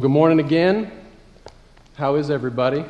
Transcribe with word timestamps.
Good 0.00 0.12
morning 0.12 0.38
again. 0.38 0.92
How 1.96 2.14
is 2.14 2.30
everybody? 2.30 2.84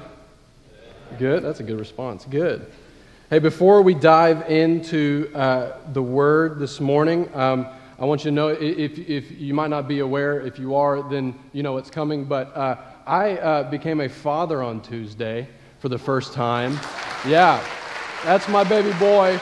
Good. 1.18 1.42
That's 1.42 1.58
a 1.58 1.62
good 1.62 1.78
response. 1.78 2.26
Good. 2.26 2.70
Hey, 3.30 3.38
before 3.38 3.80
we 3.80 3.94
dive 3.94 4.50
into 4.50 5.32
uh, 5.34 5.78
the 5.94 6.02
word 6.02 6.58
this 6.58 6.80
morning, 6.80 7.34
um, 7.34 7.66
I 7.98 8.04
want 8.04 8.26
you 8.26 8.30
to 8.30 8.34
know 8.34 8.48
if, 8.48 8.98
if 8.98 9.40
you 9.40 9.54
might 9.54 9.70
not 9.70 9.88
be 9.88 10.00
aware, 10.00 10.38
if 10.42 10.58
you 10.58 10.74
are, 10.74 11.02
then 11.08 11.34
you 11.54 11.62
know 11.62 11.72
what's 11.72 11.88
coming. 11.88 12.26
But 12.26 12.54
uh, 12.54 12.76
I 13.06 13.38
uh, 13.38 13.70
became 13.70 14.02
a 14.02 14.08
father 14.10 14.62
on 14.62 14.82
Tuesday 14.82 15.48
for 15.78 15.88
the 15.88 15.98
first 15.98 16.34
time. 16.34 16.78
Yeah, 17.26 17.64
that's 18.22 18.50
my 18.50 18.64
baby 18.64 18.92
boy. 18.98 19.40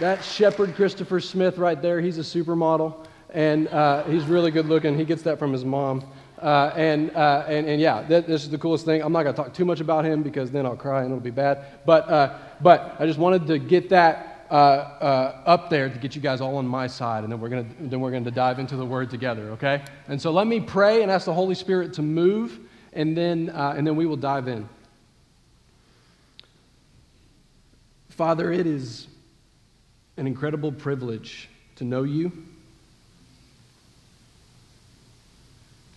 That 0.00 0.24
shepherd 0.24 0.74
Christopher 0.74 1.20
Smith 1.20 1.58
right 1.58 1.80
there, 1.80 2.00
he's 2.00 2.18
a 2.18 2.22
supermodel 2.22 3.06
and 3.32 3.68
uh, 3.68 4.04
he's 4.04 4.24
really 4.24 4.50
good 4.50 4.66
looking. 4.66 4.96
He 4.96 5.04
gets 5.04 5.22
that 5.22 5.38
from 5.38 5.52
his 5.52 5.64
mom. 5.64 6.04
Uh, 6.38 6.72
and, 6.76 7.14
uh, 7.14 7.44
and, 7.46 7.68
and 7.68 7.80
yeah, 7.80 8.02
that, 8.02 8.26
this 8.26 8.42
is 8.42 8.50
the 8.50 8.58
coolest 8.58 8.84
thing. 8.84 9.00
I'm 9.00 9.12
not 9.12 9.22
going 9.22 9.34
to 9.34 9.42
talk 9.42 9.54
too 9.54 9.64
much 9.64 9.80
about 9.80 10.04
him 10.04 10.22
because 10.22 10.50
then 10.50 10.66
I'll 10.66 10.76
cry 10.76 11.02
and 11.02 11.06
it'll 11.06 11.20
be 11.20 11.30
bad. 11.30 11.64
But, 11.86 12.08
uh, 12.08 12.38
but 12.60 12.96
I 12.98 13.06
just 13.06 13.18
wanted 13.18 13.46
to 13.46 13.58
get 13.58 13.88
that 13.90 14.46
uh, 14.50 14.54
uh, 14.54 15.42
up 15.46 15.70
there 15.70 15.88
to 15.88 15.98
get 15.98 16.14
you 16.14 16.20
guys 16.20 16.40
all 16.40 16.56
on 16.56 16.66
my 16.66 16.86
side, 16.86 17.22
and 17.22 17.32
then 17.32 17.40
we're 17.40 17.48
going 17.48 17.66
to 17.66 17.88
then 17.88 18.00
we're 18.00 18.10
going 18.10 18.24
to 18.24 18.30
dive 18.30 18.58
into 18.58 18.76
the 18.76 18.84
Word 18.84 19.08
together, 19.08 19.48
okay? 19.52 19.82
And 20.08 20.20
so 20.20 20.30
let 20.30 20.46
me 20.46 20.60
pray 20.60 21.02
and 21.02 21.10
ask 21.10 21.24
the 21.24 21.32
Holy 21.32 21.54
Spirit 21.54 21.94
to 21.94 22.02
move, 22.02 22.60
and 22.92 23.16
then 23.16 23.48
and 23.48 23.86
then 23.86 23.96
we 23.96 24.04
will 24.04 24.18
dive 24.18 24.48
in. 24.48 24.68
Father, 28.10 28.52
it 28.52 28.66
is 28.66 29.06
an 30.18 30.26
incredible 30.26 30.70
privilege 30.70 31.48
to 31.76 31.84
know 31.84 32.02
you 32.02 32.30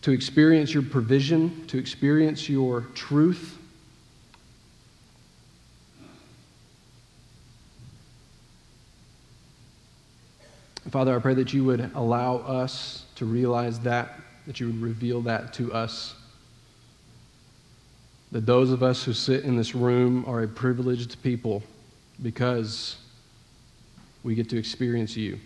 to 0.05 0.11
experience 0.11 0.71
your 0.71 0.83
provision, 0.83 1.65
to 1.65 1.79
experience 1.79 2.47
your 2.47 2.81
truth. 2.93 3.57
Father, 10.91 11.15
I 11.15 11.17
pray 11.17 11.33
that 11.33 11.53
you 11.53 11.63
would 11.63 11.89
allow 11.95 12.35
us 12.35 13.05
to 13.15 13.25
realize 13.25 13.79
that, 13.79 14.19
that 14.45 14.59
you 14.59 14.67
would 14.67 14.79
reveal 14.79 15.21
that 15.21 15.53
to 15.55 15.73
us. 15.73 16.13
That 18.31 18.45
those 18.45 18.69
of 18.69 18.83
us 18.83 19.03
who 19.03 19.13
sit 19.13 19.43
in 19.43 19.57
this 19.57 19.73
room 19.73 20.23
are 20.27 20.43
a 20.43 20.47
privileged 20.47 21.23
people 21.23 21.63
because 22.21 22.97
we 24.23 24.35
get 24.35 24.49
to 24.49 24.57
experience 24.59 25.17
you. 25.17 25.39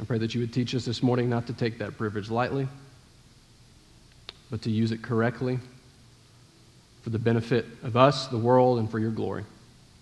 I 0.00 0.04
pray 0.04 0.16
that 0.16 0.34
you 0.34 0.40
would 0.40 0.52
teach 0.52 0.74
us 0.74 0.86
this 0.86 1.02
morning 1.02 1.28
not 1.28 1.46
to 1.48 1.52
take 1.52 1.76
that 1.78 1.98
privilege 1.98 2.30
lightly, 2.30 2.66
but 4.50 4.62
to 4.62 4.70
use 4.70 4.92
it 4.92 5.02
correctly 5.02 5.58
for 7.02 7.10
the 7.10 7.18
benefit 7.18 7.66
of 7.82 7.98
us, 7.98 8.26
the 8.28 8.38
world, 8.38 8.78
and 8.78 8.90
for 8.90 8.98
your 8.98 9.10
glory. 9.10 9.44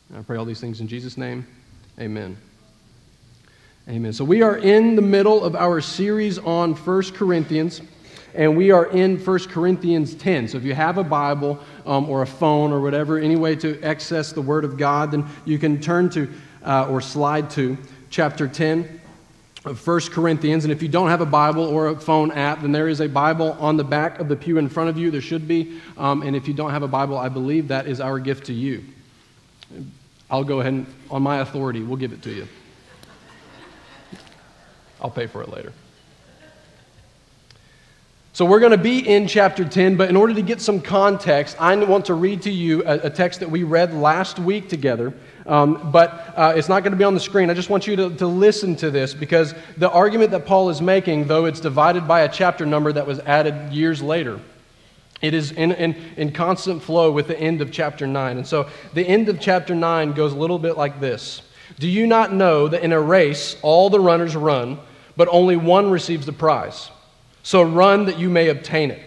And 0.09 0.19
I 0.19 0.23
pray 0.23 0.37
all 0.37 0.45
these 0.45 0.61
things 0.61 0.81
in 0.81 0.87
Jesus' 0.87 1.17
name. 1.17 1.45
Amen. 1.99 2.37
Amen. 3.89 4.13
So 4.13 4.25
we 4.25 4.41
are 4.41 4.57
in 4.57 4.95
the 4.95 5.03
middle 5.03 5.43
of 5.43 5.57
our 5.57 5.81
series 5.81 6.39
on 6.39 6.75
1 6.75 7.03
Corinthians, 7.15 7.81
and 8.37 8.57
we 8.57 8.71
are 8.71 8.87
in 8.87 9.19
1 9.19 9.39
Corinthians 9.49 10.15
10. 10.15 10.47
So 10.47 10.59
if 10.59 10.65
you 10.65 10.75
have 10.75 10.99
a 10.99 11.05
Bible 11.05 11.59
um, 11.87 12.09
or 12.09 12.23
a 12.23 12.27
phone 12.27 12.71
or 12.71 12.81
whatever, 12.81 13.19
any 13.19 13.35
way 13.35 13.57
to 13.57 13.83
access 13.83 14.31
the 14.31 14.43
Word 14.43 14.65
of 14.65 14.77
God, 14.77 15.11
then 15.11 15.27
you 15.45 15.59
can 15.59 15.81
turn 15.81 16.09
to 16.11 16.31
uh, 16.65 16.89
or 16.89 17.01
slide 17.01 17.51
to 17.51 17.77
chapter 18.11 18.47
10 18.47 18.98
of 19.65 19.85
1 19.85 20.01
Corinthians. 20.11 20.65
And 20.65 20.73
if 20.73 20.83
you 20.83 20.89
don't 20.89 21.09
have 21.09 21.21
a 21.21 21.27
Bible 21.27 21.65
or 21.65 21.89
a 21.89 21.99
phone 21.99 22.31
app, 22.33 22.63
then 22.63 22.73
there 22.73 22.89
is 22.89 23.01
a 23.01 23.09
Bible 23.09 23.57
on 23.61 23.77
the 23.77 23.85
back 23.85 24.19
of 24.19 24.29
the 24.29 24.37
pew 24.37 24.59
in 24.59 24.69
front 24.69 24.89
of 24.89 24.99
you. 24.99 25.11
There 25.11 25.21
should 25.21 25.49
be. 25.49 25.81
Um, 25.97 26.23
and 26.23 26.37
if 26.37 26.47
you 26.47 26.55
don't 26.55 26.71
have 26.71 26.83
a 26.83 26.89
Bible, 26.89 27.19
I 27.19 27.29
believe 27.29 27.69
that 27.69 27.87
is 27.87 28.01
our 28.01 28.19
gift 28.19 28.47
to 28.47 28.53
you. 28.53 28.85
I'll 30.31 30.45
go 30.45 30.61
ahead 30.61 30.73
and, 30.73 30.87
on 31.11 31.23
my 31.23 31.39
authority, 31.39 31.83
we'll 31.83 31.97
give 31.97 32.13
it 32.13 32.23
to 32.23 32.31
you. 32.31 32.49
I'll 35.01 35.11
pay 35.11 35.27
for 35.27 35.43
it 35.43 35.49
later. 35.49 35.73
So 38.33 38.45
we're 38.45 38.61
going 38.61 38.73
to 38.73 38.79
be 38.79 39.01
in 39.01 39.27
chapter 39.27 39.65
10, 39.65 39.97
but 39.97 40.09
in 40.09 40.17
order 40.17 40.33
to 40.35 40.43
get 40.43 40.61
some 40.61 40.81
context, 40.81 41.57
I 41.59 41.75
want 41.75 42.05
to 42.05 42.15
read 42.15 42.43
to 42.43 42.53
you 42.53 42.85
a, 42.85 43.07
a 43.07 43.11
text 43.11 43.41
that 43.41 43.51
we 43.51 43.65
read 43.65 43.93
last 43.93 44.39
week 44.39 44.69
together. 44.69 45.13
Um, 45.49 45.91
but 45.91 46.35
uh, 46.37 46.53
it's 46.55 46.69
not 46.69 46.83
going 46.83 46.93
to 46.93 46.99
be 46.99 47.05
on 47.05 47.15
the 47.15 47.21
screen. 47.21 47.49
I 47.49 47.55
just 47.55 47.71
want 47.71 47.87
you 47.87 47.97
to, 47.97 48.11
to 48.17 48.27
listen 48.27 48.77
to 48.77 48.91
this 48.91 49.15
because 49.15 49.55
the 49.79 49.91
argument 49.91 50.31
that 50.33 50.45
Paul 50.45 50.69
is 50.69 50.83
making, 50.83 51.27
though 51.27 51.47
it's 51.47 51.59
divided 51.59 52.07
by 52.07 52.21
a 52.21 52.29
chapter 52.29 52.67
number 52.67 52.93
that 52.93 53.07
was 53.07 53.19
added 53.21 53.73
years 53.73 54.03
later, 54.03 54.41
it 55.23 55.33
is 55.33 55.53
in, 55.53 55.73
in, 55.73 55.97
in 56.19 56.33
constant 56.33 56.83
flow 56.83 57.11
with 57.11 57.29
the 57.29 57.41
end 57.41 57.63
of 57.63 57.73
chapter 57.73 58.07
9. 58.07 58.37
And 58.37 58.47
so 58.47 58.69
the 58.93 59.03
end 59.03 59.31
of 59.31 59.41
chapter 59.41 59.75
9 59.75 60.13
goes 60.13 60.35
a 60.35 60.37
little 60.37 60.59
bit 60.59 60.77
like 60.77 61.01
this 61.01 61.41
Do 61.79 61.89
you 61.89 62.07
not 62.07 62.31
know 62.31 62.69
that 62.69 62.83
in 62.83 62.93
a 62.93 63.01
race 63.01 63.57
all 63.63 63.89
the 63.89 64.01
runners 64.01 64.37
run, 64.37 64.79
but 65.17 65.29
only 65.31 65.57
one 65.57 65.91
receives 65.91 66.27
the 66.27 66.33
prize? 66.33 66.91
So 67.43 67.63
run 67.63 68.05
that 68.05 68.19
you 68.19 68.29
may 68.29 68.51
obtain 68.51 68.91
it. 68.91 69.01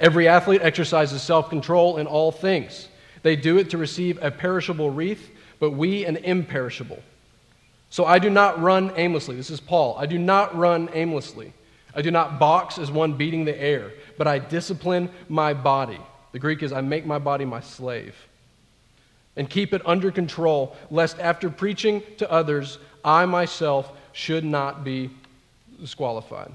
Every 0.00 0.28
athlete 0.28 0.62
exercises 0.62 1.22
self 1.22 1.50
control 1.50 1.98
in 1.98 2.06
all 2.06 2.32
things. 2.32 2.88
They 3.22 3.36
do 3.36 3.58
it 3.58 3.68
to 3.70 3.78
receive 3.78 4.22
a 4.22 4.30
perishable 4.30 4.90
wreath 4.90 5.30
but 5.64 5.70
we 5.70 6.04
an 6.04 6.18
imperishable. 6.18 7.02
So 7.88 8.04
I 8.04 8.18
do 8.18 8.28
not 8.28 8.60
run 8.60 8.92
aimlessly. 8.96 9.34
This 9.34 9.48
is 9.48 9.60
Paul. 9.60 9.96
I 9.98 10.04
do 10.04 10.18
not 10.18 10.54
run 10.54 10.90
aimlessly. 10.92 11.54
I 11.94 12.02
do 12.02 12.10
not 12.10 12.38
box 12.38 12.76
as 12.76 12.90
one 12.90 13.14
beating 13.14 13.46
the 13.46 13.58
air, 13.58 13.92
but 14.18 14.26
I 14.26 14.40
discipline 14.40 15.08
my 15.30 15.54
body. 15.54 15.98
The 16.32 16.38
Greek 16.38 16.62
is 16.62 16.70
I 16.70 16.82
make 16.82 17.06
my 17.06 17.18
body 17.18 17.46
my 17.46 17.60
slave 17.60 18.14
and 19.36 19.48
keep 19.48 19.72
it 19.72 19.80
under 19.86 20.10
control, 20.10 20.76
lest 20.90 21.18
after 21.18 21.48
preaching 21.48 22.02
to 22.18 22.30
others, 22.30 22.76
I 23.02 23.24
myself 23.24 23.90
should 24.12 24.44
not 24.44 24.84
be 24.84 25.08
disqualified. 25.80 26.52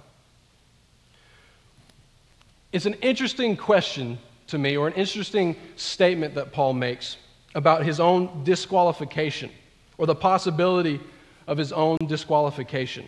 It's 2.72 2.86
an 2.86 2.94
interesting 3.02 3.58
question 3.58 4.20
to 4.50 4.60
me, 4.60 4.78
or 4.78 4.88
an 4.88 4.94
interesting 4.94 5.56
statement 5.78 6.36
that 6.36 6.52
Paul 6.52 6.74
makes 6.74 7.18
about 7.56 7.84
his 7.84 8.00
own 8.00 8.44
disqualification 8.44 9.52
or 9.98 10.06
the 10.06 10.16
possibility 10.16 11.00
of 11.48 11.58
his 11.58 11.72
own 11.72 11.98
disqualification. 12.06 13.06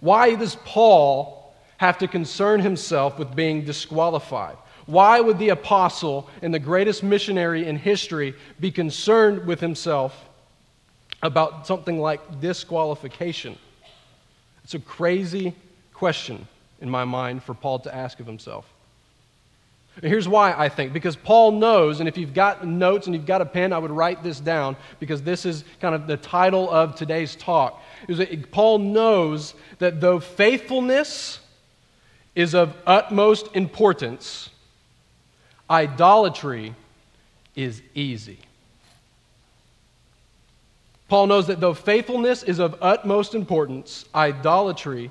Why 0.00 0.34
does 0.34 0.56
Paul 0.64 1.54
have 1.78 1.98
to 1.98 2.08
concern 2.08 2.60
himself 2.60 3.18
with 3.18 3.36
being 3.36 3.64
disqualified? 3.64 4.56
Why 4.86 5.20
would 5.20 5.38
the 5.38 5.50
apostle 5.50 6.30
and 6.42 6.54
the 6.54 6.58
greatest 6.58 7.02
missionary 7.02 7.66
in 7.66 7.76
history 7.76 8.34
be 8.60 8.70
concerned 8.70 9.46
with 9.46 9.60
himself 9.60 10.28
about 11.22 11.66
something 11.66 12.00
like 12.00 12.40
disqualification? 12.40 13.58
It's 14.64 14.74
a 14.74 14.80
crazy 14.80 15.54
question 15.92 16.46
in 16.80 16.88
my 16.88 17.04
mind 17.04 17.42
for 17.42 17.54
Paul 17.54 17.80
to 17.80 17.94
ask 17.94 18.20
of 18.20 18.26
himself. 18.26 18.72
Here's 20.02 20.28
why 20.28 20.52
I 20.52 20.68
think 20.68 20.92
because 20.92 21.16
Paul 21.16 21.52
knows, 21.52 22.00
and 22.00 22.08
if 22.08 22.18
you've 22.18 22.34
got 22.34 22.66
notes 22.66 23.06
and 23.06 23.14
you've 23.14 23.24
got 23.24 23.40
a 23.40 23.46
pen, 23.46 23.72
I 23.72 23.78
would 23.78 23.90
write 23.90 24.22
this 24.22 24.40
down 24.40 24.76
because 25.00 25.22
this 25.22 25.46
is 25.46 25.64
kind 25.80 25.94
of 25.94 26.06
the 26.06 26.18
title 26.18 26.68
of 26.68 26.96
today's 26.96 27.34
talk. 27.34 27.82
Is 28.06 28.18
that 28.18 28.50
Paul 28.50 28.78
knows 28.78 29.54
that 29.78 30.00
though 30.00 30.20
faithfulness 30.20 31.40
is 32.34 32.54
of 32.54 32.76
utmost 32.86 33.48
importance, 33.54 34.50
idolatry 35.70 36.74
is 37.54 37.80
easy. 37.94 38.38
Paul 41.08 41.28
knows 41.28 41.46
that 41.46 41.60
though 41.60 41.72
faithfulness 41.72 42.42
is 42.42 42.58
of 42.58 42.76
utmost 42.82 43.34
importance, 43.34 44.04
idolatry 44.14 45.10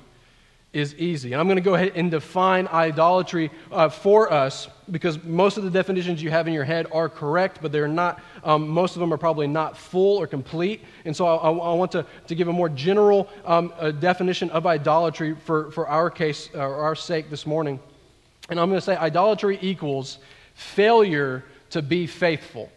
is 0.76 0.94
easy. 0.96 1.32
And 1.32 1.40
I'm 1.40 1.46
going 1.46 1.56
to 1.56 1.62
go 1.62 1.74
ahead 1.74 1.92
and 1.94 2.10
define 2.10 2.68
idolatry 2.68 3.50
uh, 3.72 3.88
for 3.88 4.30
us 4.30 4.68
because 4.90 5.24
most 5.24 5.56
of 5.56 5.64
the 5.64 5.70
definitions 5.70 6.22
you 6.22 6.30
have 6.30 6.46
in 6.46 6.52
your 6.52 6.64
head 6.64 6.86
are 6.92 7.08
correct, 7.08 7.60
but 7.62 7.72
they're 7.72 7.88
not, 7.88 8.20
um, 8.44 8.68
most 8.68 8.94
of 8.94 9.00
them 9.00 9.10
are 9.10 9.16
probably 9.16 9.46
not 9.46 9.74
full 9.74 10.18
or 10.18 10.26
complete. 10.26 10.82
And 11.06 11.16
so 11.16 11.26
I, 11.26 11.50
I 11.50 11.72
want 11.72 11.92
to, 11.92 12.04
to 12.26 12.34
give 12.34 12.48
a 12.48 12.52
more 12.52 12.68
general 12.68 13.26
um, 13.46 13.72
a 13.78 13.90
definition 13.90 14.50
of 14.50 14.66
idolatry 14.66 15.34
for, 15.46 15.70
for 15.70 15.88
our 15.88 16.10
case, 16.10 16.50
or 16.52 16.74
our 16.74 16.94
sake 16.94 17.30
this 17.30 17.46
morning. 17.46 17.80
And 18.50 18.60
I'm 18.60 18.68
going 18.68 18.78
to 18.78 18.84
say 18.84 18.96
idolatry 18.96 19.58
equals 19.62 20.18
failure 20.54 21.42
to 21.70 21.80
be 21.80 22.06
faithful. 22.06 22.70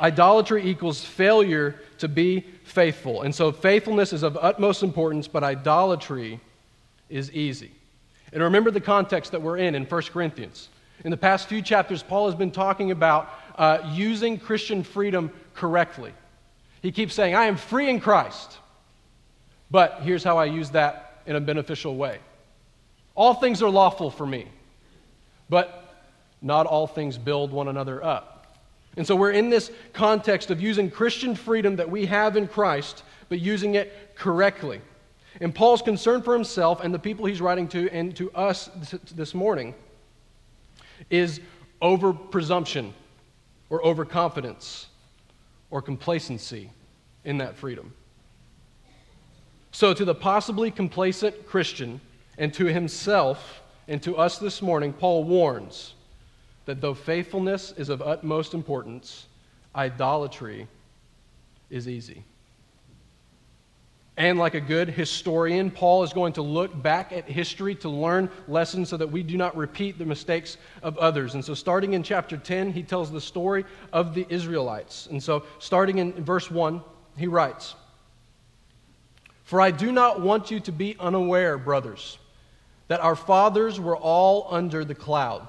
Idolatry 0.00 0.68
equals 0.68 1.04
failure 1.04 1.76
to 1.98 2.08
be 2.08 2.40
faithful. 2.64 3.22
And 3.22 3.34
so 3.34 3.52
faithfulness 3.52 4.12
is 4.12 4.22
of 4.22 4.38
utmost 4.40 4.82
importance, 4.82 5.28
but 5.28 5.44
idolatry 5.44 6.40
is 7.08 7.30
easy. 7.32 7.70
And 8.32 8.42
remember 8.42 8.70
the 8.70 8.80
context 8.80 9.32
that 9.32 9.42
we're 9.42 9.58
in 9.58 9.74
in 9.74 9.84
1 9.84 10.02
Corinthians. 10.04 10.68
In 11.04 11.10
the 11.10 11.16
past 11.16 11.48
few 11.48 11.60
chapters, 11.60 12.02
Paul 12.02 12.26
has 12.26 12.34
been 12.34 12.50
talking 12.50 12.90
about 12.90 13.30
uh, 13.56 13.78
using 13.92 14.38
Christian 14.38 14.82
freedom 14.82 15.30
correctly. 15.54 16.12
He 16.80 16.90
keeps 16.90 17.14
saying, 17.14 17.34
I 17.34 17.46
am 17.46 17.56
free 17.56 17.88
in 17.88 18.00
Christ, 18.00 18.58
But 19.70 20.00
here's 20.02 20.24
how 20.24 20.38
I 20.38 20.46
use 20.46 20.70
that 20.70 21.22
in 21.26 21.36
a 21.36 21.40
beneficial 21.40 21.96
way 21.96 22.18
all 23.14 23.34
things 23.34 23.62
are 23.62 23.68
lawful 23.68 24.10
for 24.10 24.26
me, 24.26 24.46
but 25.50 25.94
not 26.40 26.66
all 26.66 26.86
things 26.86 27.18
build 27.18 27.52
one 27.52 27.68
another 27.68 28.02
up. 28.02 28.31
And 28.96 29.06
so 29.06 29.16
we're 29.16 29.30
in 29.30 29.48
this 29.48 29.70
context 29.92 30.50
of 30.50 30.60
using 30.60 30.90
Christian 30.90 31.34
freedom 31.34 31.76
that 31.76 31.90
we 31.90 32.06
have 32.06 32.36
in 32.36 32.46
Christ, 32.46 33.04
but 33.28 33.40
using 33.40 33.74
it 33.74 34.14
correctly. 34.14 34.80
And 35.40 35.54
Paul's 35.54 35.80
concern 35.80 36.22
for 36.22 36.34
himself 36.34 36.82
and 36.82 36.92
the 36.92 36.98
people 36.98 37.24
he's 37.24 37.40
writing 37.40 37.68
to 37.68 37.88
and 37.90 38.14
to 38.16 38.30
us 38.32 38.68
this 39.14 39.34
morning 39.34 39.74
is 41.08 41.40
over 41.80 42.12
presumption 42.12 42.92
or 43.70 43.84
overconfidence 43.84 44.88
or 45.70 45.80
complacency 45.80 46.70
in 47.24 47.38
that 47.38 47.56
freedom. 47.56 47.94
So, 49.72 49.94
to 49.94 50.04
the 50.04 50.14
possibly 50.14 50.70
complacent 50.70 51.46
Christian 51.46 52.00
and 52.36 52.52
to 52.54 52.66
himself 52.66 53.62
and 53.88 54.02
to 54.02 54.18
us 54.18 54.38
this 54.38 54.60
morning, 54.60 54.92
Paul 54.92 55.24
warns 55.24 55.94
that 56.66 56.80
though 56.80 56.94
faithfulness 56.94 57.72
is 57.76 57.88
of 57.88 58.02
utmost 58.02 58.54
importance, 58.54 59.26
idolatry 59.74 60.68
is 61.70 61.88
easy. 61.88 62.24
And 64.18 64.38
like 64.38 64.54
a 64.54 64.60
good 64.60 64.90
historian, 64.90 65.70
Paul 65.70 66.02
is 66.02 66.12
going 66.12 66.34
to 66.34 66.42
look 66.42 66.82
back 66.82 67.12
at 67.12 67.24
history 67.24 67.74
to 67.76 67.88
learn 67.88 68.30
lessons 68.46 68.90
so 68.90 68.98
that 68.98 69.10
we 69.10 69.22
do 69.22 69.38
not 69.38 69.56
repeat 69.56 69.98
the 69.98 70.04
mistakes 70.04 70.58
of 70.82 70.98
others. 70.98 71.34
And 71.34 71.42
so, 71.42 71.54
starting 71.54 71.94
in 71.94 72.02
chapter 72.02 72.36
10, 72.36 72.72
he 72.72 72.82
tells 72.82 73.10
the 73.10 73.20
story 73.20 73.64
of 73.90 74.14
the 74.14 74.26
Israelites. 74.28 75.06
And 75.10 75.22
so, 75.22 75.44
starting 75.58 75.96
in 75.96 76.12
verse 76.24 76.50
1, 76.50 76.82
he 77.16 77.26
writes 77.26 77.74
For 79.44 79.62
I 79.62 79.70
do 79.70 79.90
not 79.92 80.20
want 80.20 80.50
you 80.50 80.60
to 80.60 80.72
be 80.72 80.94
unaware, 81.00 81.56
brothers, 81.56 82.18
that 82.88 83.00
our 83.00 83.16
fathers 83.16 83.80
were 83.80 83.96
all 83.96 84.46
under 84.50 84.84
the 84.84 84.94
cloud, 84.94 85.48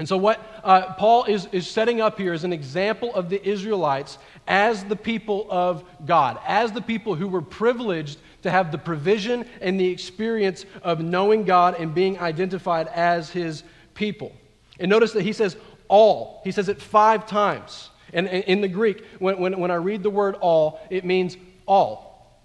And 0.00 0.08
so, 0.08 0.16
what 0.16 0.40
uh, 0.64 0.94
Paul 0.94 1.24
is, 1.24 1.46
is 1.52 1.68
setting 1.68 2.00
up 2.00 2.16
here 2.16 2.32
is 2.32 2.44
an 2.44 2.54
example 2.54 3.14
of 3.14 3.28
the 3.28 3.46
Israelites 3.46 4.16
as 4.48 4.82
the 4.82 4.96
people 4.96 5.46
of 5.50 5.84
God, 6.06 6.40
as 6.46 6.72
the 6.72 6.80
people 6.80 7.14
who 7.14 7.28
were 7.28 7.42
privileged 7.42 8.18
to 8.40 8.50
have 8.50 8.72
the 8.72 8.78
provision 8.78 9.44
and 9.60 9.78
the 9.78 9.86
experience 9.86 10.64
of 10.82 11.00
knowing 11.02 11.44
God 11.44 11.74
and 11.78 11.94
being 11.94 12.18
identified 12.18 12.88
as 12.88 13.28
his 13.28 13.62
people. 13.92 14.32
And 14.78 14.88
notice 14.88 15.12
that 15.12 15.22
he 15.22 15.34
says 15.34 15.58
all, 15.86 16.40
he 16.44 16.50
says 16.50 16.70
it 16.70 16.80
five 16.80 17.26
times. 17.26 17.90
And 18.14 18.26
in 18.26 18.62
the 18.62 18.68
Greek, 18.68 19.04
when, 19.18 19.38
when, 19.38 19.60
when 19.60 19.70
I 19.70 19.74
read 19.74 20.02
the 20.02 20.08
word 20.08 20.34
all, 20.36 20.80
it 20.88 21.04
means 21.04 21.36
all. 21.66 22.40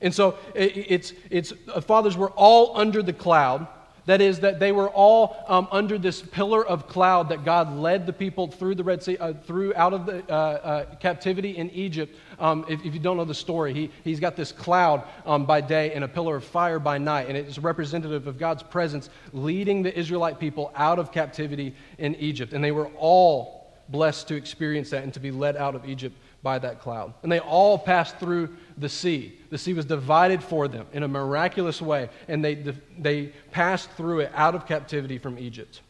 And 0.00 0.14
so 0.14 0.38
it's, 0.54 1.12
it's 1.28 1.52
fathers 1.82 2.16
were 2.16 2.30
all 2.30 2.78
under 2.78 3.02
the 3.02 3.12
cloud. 3.12 3.68
That 4.06 4.20
is, 4.20 4.40
that 4.40 4.60
they 4.60 4.70
were 4.70 4.88
all 4.88 5.44
um, 5.48 5.66
under 5.72 5.98
this 5.98 6.22
pillar 6.22 6.64
of 6.64 6.88
cloud 6.88 7.28
that 7.30 7.44
God 7.44 7.76
led 7.76 8.06
the 8.06 8.12
people 8.12 8.46
through 8.46 8.76
the 8.76 8.84
Red 8.84 9.02
Sea, 9.02 9.18
uh, 9.18 9.34
through 9.44 9.74
out 9.74 9.92
of 9.92 10.06
the 10.06 10.22
uh, 10.28 10.32
uh, 10.32 10.94
captivity 10.96 11.56
in 11.56 11.70
Egypt. 11.70 12.16
Um, 12.38 12.64
if, 12.68 12.84
if, 12.84 12.94
you 12.94 13.00
don't 13.00 13.16
know 13.16 13.24
the 13.24 13.34
story, 13.34 13.74
he, 13.74 13.90
he's 14.04 14.20
got 14.20 14.36
this 14.36 14.52
cloud 14.52 15.02
um, 15.24 15.44
by 15.44 15.60
day 15.60 15.92
and 15.92 16.04
a 16.04 16.08
pillar 16.08 16.36
of 16.36 16.44
fire 16.44 16.78
by 16.78 16.98
night, 16.98 17.26
and 17.26 17.36
it's 17.36 17.58
representative 17.58 18.28
of 18.28 18.38
God's 18.38 18.62
presence 18.62 19.10
leading 19.32 19.82
the 19.82 19.96
Israelite 19.98 20.38
people 20.38 20.72
out 20.76 21.00
of 21.00 21.10
captivity 21.10 21.74
in 21.98 22.14
Egypt. 22.14 22.52
And 22.52 22.62
they 22.62 22.72
were 22.72 22.88
all 22.96 23.72
blessed 23.88 24.28
to 24.28 24.36
experience 24.36 24.90
that 24.90 25.02
and 25.02 25.12
to 25.14 25.20
be 25.20 25.32
led 25.32 25.56
out 25.56 25.74
of 25.74 25.88
Egypt 25.88 26.16
by 26.46 26.60
that 26.60 26.80
cloud. 26.80 27.12
And 27.24 27.32
they 27.32 27.40
all 27.40 27.76
passed 27.76 28.20
through 28.20 28.54
the 28.78 28.88
sea. 28.88 29.36
The 29.50 29.58
sea 29.58 29.72
was 29.72 29.84
divided 29.84 30.44
for 30.44 30.68
them 30.68 30.86
in 30.92 31.02
a 31.02 31.08
miraculous 31.08 31.82
way, 31.82 32.08
and 32.28 32.44
they, 32.44 32.54
they 32.96 33.32
passed 33.50 33.90
through 33.96 34.20
it 34.20 34.30
out 34.32 34.54
of 34.54 34.64
captivity 34.64 35.18
from 35.18 35.40
Egypt. 35.40 35.80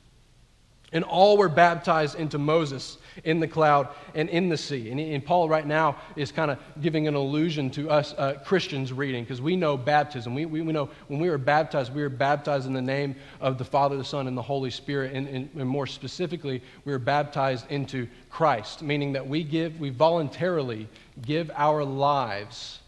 And 0.96 1.04
all 1.04 1.36
were 1.36 1.50
baptized 1.50 2.18
into 2.18 2.38
Moses 2.38 2.96
in 3.24 3.38
the 3.38 3.46
cloud 3.46 3.88
and 4.14 4.30
in 4.30 4.48
the 4.48 4.56
sea. 4.56 4.90
And, 4.90 4.98
and 4.98 5.22
Paul, 5.22 5.46
right 5.46 5.66
now, 5.66 5.96
is 6.16 6.32
kind 6.32 6.50
of 6.50 6.58
giving 6.80 7.06
an 7.06 7.14
allusion 7.14 7.68
to 7.72 7.90
us 7.90 8.14
uh, 8.16 8.38
Christians 8.46 8.94
reading, 8.94 9.22
because 9.22 9.42
we 9.42 9.56
know 9.56 9.76
baptism. 9.76 10.34
We, 10.34 10.46
we, 10.46 10.62
we, 10.62 10.72
know 10.72 10.88
when 11.08 11.20
we 11.20 11.28
were 11.28 11.36
baptized, 11.36 11.94
we 11.94 12.00
were 12.00 12.08
baptized 12.08 12.66
in 12.66 12.72
the 12.72 12.80
name 12.80 13.14
of 13.42 13.58
the 13.58 13.64
Father, 13.64 13.98
the 13.98 14.04
Son, 14.04 14.26
and 14.26 14.34
the 14.34 14.40
Holy 14.40 14.70
Spirit. 14.70 15.12
And, 15.12 15.28
and, 15.28 15.50
and 15.54 15.68
more 15.68 15.86
specifically, 15.86 16.62
we 16.86 16.92
were 16.92 16.98
baptized 16.98 17.70
into 17.70 18.08
Christ, 18.30 18.80
meaning 18.80 19.12
that 19.12 19.28
we 19.28 19.44
give, 19.44 19.78
we 19.78 19.90
voluntarily 19.90 20.88
give 21.20 21.50
our 21.54 21.84
lives 21.84 22.80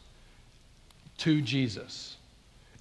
to 1.18 1.42
Jesus. 1.42 2.16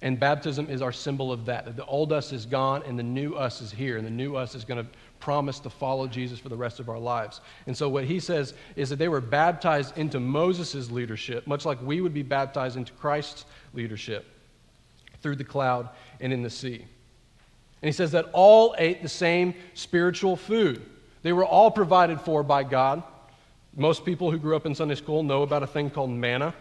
And 0.00 0.18
baptism 0.18 0.70
is 0.70 0.80
our 0.80 0.92
symbol 0.92 1.32
of 1.32 1.44
that. 1.46 1.76
The 1.76 1.84
old 1.84 2.12
us 2.12 2.32
is 2.32 2.46
gone 2.46 2.84
and 2.86 2.96
the 2.96 3.02
new 3.02 3.34
us 3.34 3.60
is 3.60 3.72
here. 3.72 3.96
And 3.96 4.06
the 4.06 4.10
new 4.10 4.36
us 4.36 4.54
is 4.54 4.64
going 4.64 4.84
to 4.84 4.90
promise 5.20 5.58
to 5.60 5.70
follow 5.70 6.06
Jesus 6.06 6.38
for 6.38 6.48
the 6.48 6.56
rest 6.56 6.80
of 6.80 6.88
our 6.88 6.98
lives. 6.98 7.40
And 7.66 7.76
so 7.76 7.88
what 7.88 8.04
he 8.04 8.20
says 8.20 8.54
is 8.76 8.90
that 8.90 8.96
they 8.96 9.08
were 9.08 9.20
baptized 9.20 9.98
into 9.98 10.20
Moses' 10.20 10.90
leadership, 10.90 11.46
much 11.46 11.64
like 11.64 11.80
we 11.82 12.00
would 12.00 12.14
be 12.14 12.22
baptized 12.22 12.76
into 12.76 12.92
Christ's 12.92 13.44
leadership 13.74 14.26
through 15.22 15.36
the 15.36 15.44
cloud 15.44 15.88
and 16.20 16.32
in 16.32 16.42
the 16.42 16.50
sea. 16.50 16.84
And 17.80 17.88
he 17.88 17.92
says 17.92 18.12
that 18.12 18.26
all 18.32 18.74
ate 18.78 19.02
the 19.02 19.08
same 19.08 19.54
spiritual 19.74 20.36
food. 20.36 20.82
They 21.22 21.32
were 21.32 21.44
all 21.44 21.70
provided 21.70 22.20
for 22.20 22.42
by 22.42 22.64
God. 22.64 23.02
Most 23.76 24.04
people 24.04 24.30
who 24.30 24.38
grew 24.38 24.56
up 24.56 24.66
in 24.66 24.74
Sunday 24.74 24.94
school 24.96 25.22
know 25.22 25.42
about 25.42 25.62
a 25.62 25.66
thing 25.66 25.90
called 25.90 26.10
manna. 26.10 26.54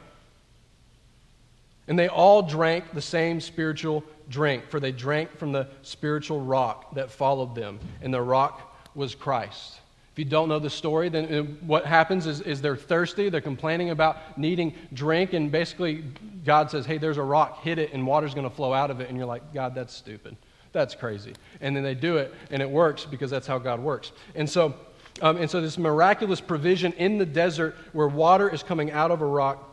And 1.88 1.98
they 1.98 2.08
all 2.08 2.42
drank 2.42 2.92
the 2.94 3.02
same 3.02 3.40
spiritual 3.40 4.04
drink, 4.30 4.70
for 4.70 4.80
they 4.80 4.92
drank 4.92 5.38
from 5.38 5.52
the 5.52 5.68
spiritual 5.82 6.42
rock 6.42 6.94
that 6.96 7.12
followed 7.12 7.56
them, 7.56 7.80
and 8.02 8.14
the 8.14 8.22
rock 8.22 8.76
was 8.96 9.16
Christ. 9.16 9.80
If 10.18 10.20
you 10.20 10.26
don't 10.26 10.50
know 10.50 10.58
the 10.58 10.70
story, 10.70 11.10
then 11.10 11.32
uh, 11.32 11.44
what 11.68 11.86
happens 11.86 12.26
is, 12.26 12.42
is 12.42 12.60
they're 12.60 12.76
thirsty, 12.76 13.30
they're 13.30 13.40
complaining 13.40 13.92
about 13.92 14.36
needing 14.36 14.74
drink, 14.94 15.34
and 15.34 15.52
basically 15.52 16.06
God 16.44 16.72
says, 16.72 16.88
Hey, 16.88 16.98
there's 16.98 17.18
a 17.18 17.24
rock, 17.24 17.62
hit 17.62 17.78
it, 17.78 17.94
and 17.94 18.06
water's 18.08 18.34
going 18.34 18.50
to 18.50 18.56
flow 18.56 18.74
out 18.74 18.90
of 18.90 19.00
it. 19.00 19.10
And 19.10 19.18
you're 19.18 19.28
like, 19.28 19.54
God, 19.54 19.76
that's 19.76 19.94
stupid. 19.94 20.36
That's 20.72 20.96
crazy. 20.96 21.34
And 21.62 21.76
then 21.76 21.84
they 21.84 21.94
do 21.94 22.18
it, 22.18 22.34
and 22.50 22.64
it 22.64 22.70
works 22.70 23.06
because 23.06 23.30
that's 23.30 23.46
how 23.46 23.60
God 23.60 23.80
works. 23.80 24.12
And 24.34 24.50
so, 24.50 24.74
um, 25.22 25.38
and 25.38 25.48
so 25.48 25.62
this 25.62 25.78
miraculous 25.78 26.42
provision 26.42 26.94
in 26.94 27.20
the 27.20 27.26
desert 27.26 27.76
where 27.94 28.08
water 28.08 28.50
is 28.50 28.64
coming 28.64 28.92
out 28.92 29.12
of 29.12 29.22
a 29.22 29.26
rock 29.26 29.67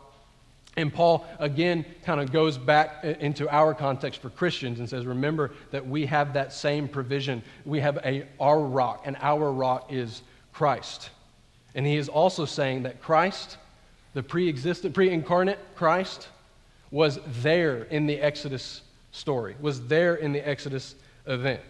and 0.77 0.93
Paul 0.93 1.25
again 1.39 1.85
kind 2.03 2.19
of 2.19 2.31
goes 2.31 2.57
back 2.57 2.99
uh, 3.03 3.09
into 3.19 3.49
our 3.49 3.73
context 3.73 4.21
for 4.21 4.29
Christians 4.29 4.79
and 4.79 4.89
says, 4.89 5.05
remember 5.05 5.51
that 5.71 5.85
we 5.85 6.05
have 6.05 6.33
that 6.33 6.51
same 6.51 6.87
provision. 6.87 7.41
We 7.63 7.79
have 7.79 7.97
a, 8.03 8.27
our 8.39 8.59
rock, 8.59 9.03
and 9.05 9.15
our 9.21 9.51
rock 9.51 9.91
is 9.91 10.21
Christ. 10.51 11.11
And 11.75 11.85
he 11.85 11.95
is 11.95 12.09
also 12.09 12.45
saying 12.45 12.83
that 12.83 13.01
Christ, 13.01 13.57
the 14.13 14.23
pre 14.23 14.49
existent, 14.49 14.93
pre 14.93 15.09
incarnate 15.09 15.59
Christ, 15.75 16.27
was 16.91 17.19
there 17.41 17.83
in 17.83 18.05
the 18.05 18.19
Exodus 18.19 18.81
story, 19.11 19.55
was 19.61 19.87
there 19.87 20.15
in 20.15 20.33
the 20.33 20.45
Exodus 20.45 20.95
event. 21.25 21.61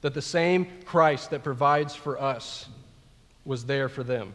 That 0.00 0.14
the 0.14 0.22
same 0.22 0.66
Christ 0.86 1.30
that 1.30 1.44
provides 1.44 1.94
for 1.94 2.20
us 2.20 2.66
was 3.44 3.66
there 3.66 3.90
for 3.90 4.02
them. 4.02 4.32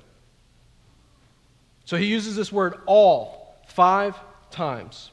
So 1.85 1.97
he 1.97 2.05
uses 2.05 2.35
this 2.35 2.51
word 2.51 2.75
all 2.85 3.44
Five 3.65 4.15
times. 4.51 5.11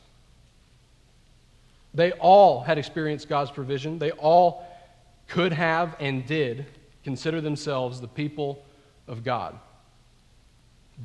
They 1.95 2.13
all 2.13 2.63
had 2.63 2.79
experienced 2.79 3.29
God's 3.29 3.51
provision. 3.51 3.99
They 3.99 4.13
all 4.13 4.67
could 5.29 5.53
have 5.53 5.97
and 6.01 6.27
did 6.27 6.67
consider 7.05 7.41
themselves 7.41 8.01
the 8.01 8.09
people 8.09 8.65
of 9.09 9.25
God. 9.25 9.59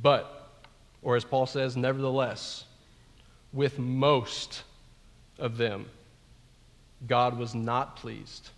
But, 0.01 0.49
or 1.01 1.15
as 1.15 1.25
Paul 1.25 1.45
says, 1.45 1.75
nevertheless, 1.75 2.65
with 3.53 3.79
most 3.79 4.63
of 5.39 5.57
them, 5.57 5.87
God 7.07 7.37
was 7.37 7.53
not 7.53 7.95
pleased, 7.95 8.49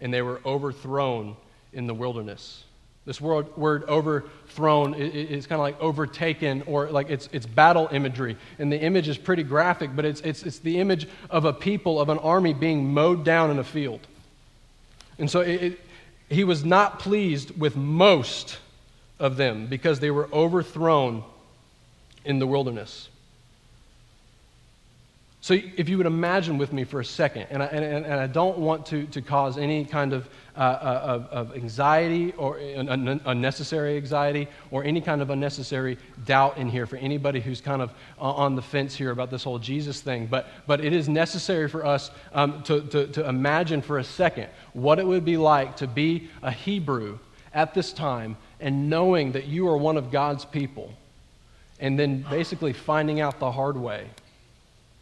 and 0.00 0.12
they 0.12 0.22
were 0.22 0.40
overthrown 0.44 1.36
in 1.72 1.86
the 1.86 1.94
wilderness. 1.94 2.64
This 3.08 3.22
word, 3.22 3.56
word 3.56 3.84
overthrown 3.84 4.92
is 4.92 5.46
kind 5.46 5.58
of 5.58 5.62
like 5.62 5.80
overtaken 5.80 6.62
or 6.66 6.90
like 6.90 7.08
it's, 7.08 7.26
it's 7.32 7.46
battle 7.46 7.88
imagery. 7.90 8.36
And 8.58 8.70
the 8.70 8.78
image 8.78 9.08
is 9.08 9.16
pretty 9.16 9.44
graphic, 9.44 9.96
but 9.96 10.04
it's, 10.04 10.20
it's, 10.20 10.42
it's 10.42 10.58
the 10.58 10.78
image 10.78 11.08
of 11.30 11.46
a 11.46 11.54
people, 11.54 12.02
of 12.02 12.10
an 12.10 12.18
army 12.18 12.52
being 12.52 12.92
mowed 12.92 13.24
down 13.24 13.50
in 13.50 13.58
a 13.58 13.64
field. 13.64 14.00
And 15.18 15.30
so 15.30 15.40
it, 15.40 15.62
it, 15.62 15.80
he 16.28 16.44
was 16.44 16.66
not 16.66 16.98
pleased 16.98 17.58
with 17.58 17.76
most 17.76 18.58
of 19.18 19.38
them 19.38 19.68
because 19.68 20.00
they 20.00 20.10
were 20.10 20.28
overthrown 20.30 21.24
in 22.26 22.40
the 22.40 22.46
wilderness. 22.46 23.08
So, 25.40 25.54
if 25.54 25.88
you 25.88 25.96
would 25.98 26.06
imagine 26.06 26.58
with 26.58 26.72
me 26.72 26.82
for 26.82 26.98
a 26.98 27.04
second, 27.04 27.46
and 27.50 27.62
I, 27.62 27.66
and, 27.66 28.04
and 28.04 28.14
I 28.14 28.26
don't 28.26 28.58
want 28.58 28.84
to, 28.86 29.06
to 29.06 29.22
cause 29.22 29.56
any 29.56 29.84
kind 29.84 30.12
of, 30.12 30.28
uh, 30.56 30.58
uh 30.58 31.00
of, 31.04 31.26
of, 31.26 31.56
anxiety 31.56 32.32
or 32.32 32.58
unnecessary 32.58 33.96
anxiety 33.96 34.48
or 34.72 34.82
any 34.82 35.00
kind 35.00 35.22
of 35.22 35.30
unnecessary 35.30 35.96
doubt 36.26 36.58
in 36.58 36.68
here 36.68 36.86
for 36.86 36.96
anybody 36.96 37.40
who's 37.40 37.60
kind 37.60 37.80
of 37.80 37.92
on 38.18 38.56
the 38.56 38.62
fence 38.62 38.96
here 38.96 39.12
about 39.12 39.30
this 39.30 39.44
whole 39.44 39.60
Jesus 39.60 40.00
thing, 40.00 40.26
but, 40.26 40.48
but 40.66 40.84
it 40.84 40.92
is 40.92 41.08
necessary 41.08 41.68
for 41.68 41.86
us 41.86 42.10
um, 42.32 42.60
to, 42.64 42.80
to, 42.88 43.06
to 43.06 43.28
imagine 43.28 43.80
for 43.80 43.98
a 43.98 44.04
second 44.04 44.48
what 44.72 44.98
it 44.98 45.06
would 45.06 45.24
be 45.24 45.36
like 45.36 45.76
to 45.76 45.86
be 45.86 46.28
a 46.42 46.50
Hebrew 46.50 47.16
at 47.54 47.74
this 47.74 47.92
time 47.92 48.36
and 48.58 48.90
knowing 48.90 49.30
that 49.32 49.46
you 49.46 49.68
are 49.68 49.76
one 49.76 49.96
of 49.96 50.10
God's 50.10 50.44
people, 50.44 50.92
and 51.78 51.96
then 51.96 52.26
basically 52.28 52.72
finding 52.72 53.20
out 53.20 53.38
the 53.38 53.52
hard 53.52 53.76
way 53.76 54.08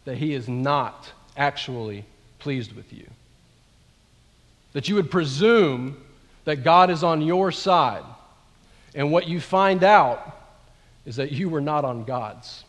that 0.07 0.17
he 0.17 0.33
is 0.33 0.47
not 0.47 1.11
actually 1.35 2.05
pleased 2.39 2.71
with 2.71 2.93
you. 2.93 3.05
That 4.71 4.87
you 4.87 4.95
would 4.95 5.11
presume 5.11 5.97
that 6.45 6.63
God 6.63 6.89
is 6.89 7.03
on 7.03 7.21
your 7.21 7.51
side, 7.51 8.05
and 8.95 9.11
what 9.11 9.27
you 9.27 9.41
find 9.41 9.83
out 9.83 10.39
is 11.05 11.17
that 11.17 11.33
you 11.33 11.49
were 11.49 11.59
not 11.59 11.83
on 11.83 12.05
God's. 12.05 12.63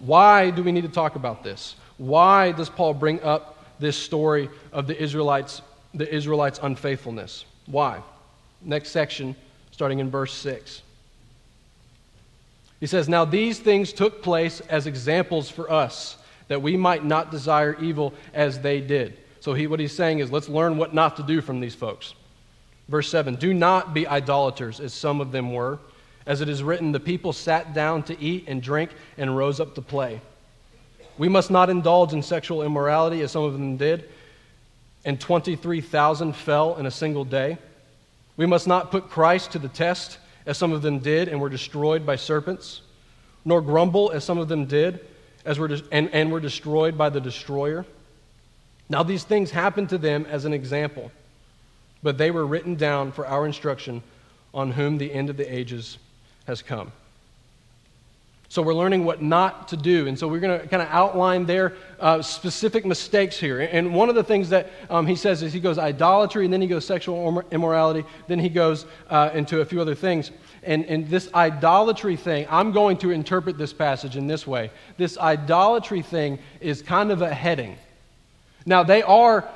Why 0.00 0.48
do 0.48 0.62
we 0.62 0.72
need 0.72 0.84
to 0.84 0.88
talk 0.88 1.14
about 1.14 1.44
this? 1.44 1.76
Why 1.98 2.52
does 2.52 2.70
Paul 2.70 2.94
bring 2.94 3.22
up 3.22 3.66
this 3.78 3.98
story 3.98 4.48
of 4.72 4.86
the 4.86 4.98
Israelites, 4.98 5.60
the 5.92 6.10
Israelites' 6.10 6.58
unfaithfulness? 6.62 7.44
Why? 7.66 8.00
Next 8.62 8.92
section, 8.92 9.36
starting 9.72 9.98
in 9.98 10.10
verse 10.10 10.32
6. 10.32 10.80
He 12.84 12.88
says, 12.88 13.08
Now 13.08 13.24
these 13.24 13.58
things 13.58 13.94
took 13.94 14.20
place 14.20 14.60
as 14.68 14.86
examples 14.86 15.48
for 15.48 15.72
us, 15.72 16.18
that 16.48 16.60
we 16.60 16.76
might 16.76 17.02
not 17.02 17.30
desire 17.30 17.74
evil 17.80 18.12
as 18.34 18.60
they 18.60 18.82
did. 18.82 19.16
So 19.40 19.54
he, 19.54 19.66
what 19.66 19.80
he's 19.80 19.96
saying 19.96 20.18
is, 20.18 20.30
let's 20.30 20.50
learn 20.50 20.76
what 20.76 20.92
not 20.92 21.16
to 21.16 21.22
do 21.22 21.40
from 21.40 21.60
these 21.60 21.74
folks. 21.74 22.12
Verse 22.90 23.08
7 23.08 23.36
Do 23.36 23.54
not 23.54 23.94
be 23.94 24.06
idolaters, 24.06 24.80
as 24.80 24.92
some 24.92 25.22
of 25.22 25.32
them 25.32 25.54
were. 25.54 25.78
As 26.26 26.42
it 26.42 26.50
is 26.50 26.62
written, 26.62 26.92
the 26.92 27.00
people 27.00 27.32
sat 27.32 27.72
down 27.72 28.02
to 28.02 28.20
eat 28.20 28.44
and 28.48 28.60
drink 28.62 28.90
and 29.16 29.34
rose 29.34 29.60
up 29.60 29.74
to 29.76 29.80
play. 29.80 30.20
We 31.16 31.30
must 31.30 31.50
not 31.50 31.70
indulge 31.70 32.12
in 32.12 32.20
sexual 32.22 32.62
immorality, 32.62 33.22
as 33.22 33.32
some 33.32 33.44
of 33.44 33.54
them 33.54 33.78
did, 33.78 34.10
and 35.06 35.18
23,000 35.18 36.36
fell 36.36 36.76
in 36.76 36.84
a 36.84 36.90
single 36.90 37.24
day. 37.24 37.56
We 38.36 38.44
must 38.44 38.68
not 38.68 38.90
put 38.90 39.08
Christ 39.08 39.52
to 39.52 39.58
the 39.58 39.68
test 39.68 40.18
as 40.46 40.58
some 40.58 40.72
of 40.72 40.82
them 40.82 40.98
did 40.98 41.28
and 41.28 41.40
were 41.40 41.48
destroyed 41.48 42.04
by 42.04 42.16
serpents, 42.16 42.82
nor 43.44 43.60
grumble 43.60 44.10
as 44.10 44.24
some 44.24 44.38
of 44.38 44.48
them 44.48 44.66
did 44.66 45.00
as 45.44 45.58
were 45.58 45.68
de- 45.68 45.82
and, 45.92 46.10
and 46.12 46.32
were 46.32 46.40
destroyed 46.40 46.96
by 46.96 47.08
the 47.10 47.20
destroyer. 47.20 47.84
Now, 48.88 49.02
these 49.02 49.24
things 49.24 49.50
happened 49.50 49.88
to 49.90 49.98
them 49.98 50.26
as 50.28 50.44
an 50.44 50.52
example, 50.52 51.10
but 52.02 52.18
they 52.18 52.30
were 52.30 52.46
written 52.46 52.74
down 52.74 53.12
for 53.12 53.26
our 53.26 53.46
instruction 53.46 54.02
on 54.52 54.72
whom 54.72 54.98
the 54.98 55.12
end 55.12 55.30
of 55.30 55.36
the 55.36 55.52
ages 55.52 55.98
has 56.46 56.62
come. 56.62 56.92
So 58.54 58.62
we're 58.62 58.72
learning 58.74 59.04
what 59.04 59.20
not 59.20 59.66
to 59.70 59.76
do. 59.76 60.06
And 60.06 60.16
so 60.16 60.28
we're 60.28 60.38
going 60.38 60.60
to 60.60 60.68
kind 60.68 60.80
of 60.80 60.88
outline 60.92 61.44
their 61.44 61.72
uh, 61.98 62.22
specific 62.22 62.86
mistakes 62.86 63.36
here. 63.36 63.62
And 63.62 63.92
one 63.92 64.08
of 64.08 64.14
the 64.14 64.22
things 64.22 64.50
that 64.50 64.70
um, 64.88 65.08
he 65.08 65.16
says 65.16 65.42
is 65.42 65.52
he 65.52 65.58
goes 65.58 65.76
idolatry, 65.76 66.44
and 66.44 66.52
then 66.52 66.60
he 66.60 66.68
goes 66.68 66.84
sexual 66.84 67.42
immorality, 67.50 68.04
then 68.28 68.38
he 68.38 68.48
goes 68.48 68.86
uh, 69.10 69.30
into 69.34 69.60
a 69.60 69.64
few 69.64 69.80
other 69.80 69.96
things. 69.96 70.30
And, 70.62 70.84
and 70.84 71.08
this 71.08 71.28
idolatry 71.34 72.14
thing, 72.14 72.46
I'm 72.48 72.70
going 72.70 72.96
to 72.98 73.10
interpret 73.10 73.58
this 73.58 73.72
passage 73.72 74.16
in 74.16 74.28
this 74.28 74.46
way. 74.46 74.70
This 74.98 75.18
idolatry 75.18 76.02
thing 76.02 76.38
is 76.60 76.80
kind 76.80 77.10
of 77.10 77.22
a 77.22 77.34
heading. 77.34 77.76
Now, 78.66 78.84
they 78.84 79.02
are 79.02 79.48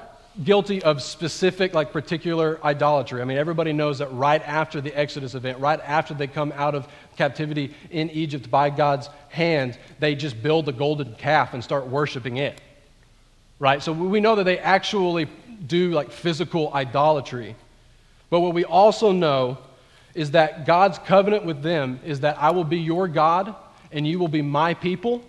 guilty 0.45 0.83
of 0.83 1.03
specific, 1.03 1.75
like 1.75 1.93
particular 1.93 2.59
idolatry. 2.65 3.21
I 3.21 3.25
mean, 3.25 3.39
everybody 3.39 3.73
knows 3.73 3.99
that 3.99 4.13
right 4.13 4.43
after 4.47 4.81
the 4.81 4.95
Exodus 4.95 5.35
event, 5.35 5.59
right 5.59 5.81
after 5.83 6.15
they 6.15 6.27
come 6.27 6.53
out 6.55 6.75
of 6.75 6.87
captivity 7.17 7.75
in 7.91 8.11
Egypt 8.11 8.51
by 8.51 8.71
God's 8.71 9.09
hand, 9.29 9.79
they 9.99 10.15
just 10.15 10.41
build 10.43 10.69
a 10.69 10.73
golden 10.73 11.15
calf 11.15 11.55
and 11.55 11.63
start 11.63 11.87
worshiping 11.87 12.37
it. 12.37 12.61
Right? 13.59 13.83
So 13.83 13.93
we 13.93 14.21
know 14.21 14.37
that 14.37 14.45
they 14.45 14.59
actually 14.59 15.29
do 15.67 15.91
like 15.91 16.13
physical 16.13 16.73
idolatry. 16.73 17.57
But 18.31 18.41
what 18.41 18.55
we 18.55 18.65
also 18.65 19.11
know 19.11 19.59
is 20.15 20.33
that 20.33 20.67
God's 20.67 20.99
covenant 20.99 21.45
with 21.45 21.63
them 21.63 21.99
is 22.05 22.21
that 22.21 22.41
I 22.41 22.51
will 22.51 22.65
be 22.65 22.79
your 22.79 23.09
God 23.09 23.55
and 23.91 24.07
you 24.07 24.19
will 24.19 24.29
be 24.29 24.43
my 24.43 24.75
people. 24.75 25.23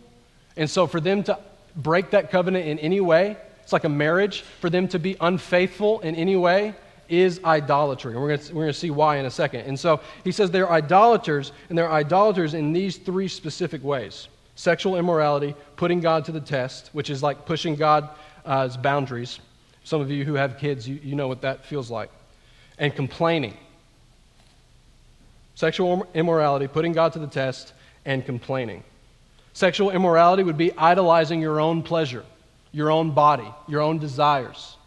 And 0.58 0.70
so 0.70 0.86
for 0.86 1.00
them 1.00 1.24
to 1.24 1.40
break 1.76 2.12
that 2.12 2.30
covenant 2.30 2.68
in 2.68 2.78
any 2.80 3.00
way, 3.00 3.38
it's 3.70 3.74
like 3.74 3.84
a 3.84 3.90
marriage. 3.90 4.42
For 4.62 4.72
them 4.72 4.88
to 4.88 4.98
be 4.98 5.16
unfaithful 5.22 6.00
in 6.00 6.16
any 6.16 6.36
way 6.36 6.74
is 7.08 7.40
idolatry. 7.46 8.14
And 8.14 8.20
we're 8.20 8.30
going, 8.30 8.40
to, 8.40 8.56
we're 8.56 8.66
to 8.66 8.74
see 8.74 8.90
why 8.90 9.18
in 9.18 9.28
a 9.28 9.30
second. 9.30 9.62
And 9.62 9.80
so 9.80 10.00
he 10.24 10.32
says 10.32 10.50
they're 10.50 10.72
idolaters, 10.72 11.52
and 11.70 11.78
they're 11.78 11.92
idolaters 11.92 12.56
in 12.56 12.74
these 12.74 12.98
three 12.98 13.28
specific 13.28 13.84
ways 13.84 14.28
sexual 14.56 14.98
immorality, 14.98 15.54
putting 15.76 16.00
God 16.00 16.26
to 16.26 16.32
the 16.32 16.42
test, 16.42 16.90
which 16.94 17.12
is 17.12 17.22
like 17.22 17.46
pushing 17.46 17.76
God's 17.76 18.08
uh, 18.44 18.76
boundaries. 18.82 19.40
Some 19.84 20.02
of 20.02 20.10
you 20.10 20.26
who 20.26 20.34
have 20.34 20.58
kids, 20.58 20.90
you, 20.90 21.00
you 21.04 21.16
know 21.16 21.28
what 21.28 21.42
that 21.42 21.64
feels 21.64 21.92
like. 21.92 22.10
And 22.80 22.96
complaining. 22.96 23.56
Sexual 25.54 26.08
immorality, 26.16 26.68
putting 26.68 26.94
God 26.94 27.14
to 27.14 27.20
the 27.20 27.28
test, 27.28 27.74
and 28.04 28.26
complaining. 28.26 28.84
Sexual 29.54 29.92
immorality 29.92 30.42
would 30.42 30.58
be 30.58 30.76
idolizing 30.76 31.40
your 31.40 31.60
own 31.60 31.84
pleasure 31.84 32.26
your 32.72 32.92
own 32.92 33.12
body, 33.12 33.52
your 33.68 33.82
own 33.82 33.98
desires. 34.00 34.78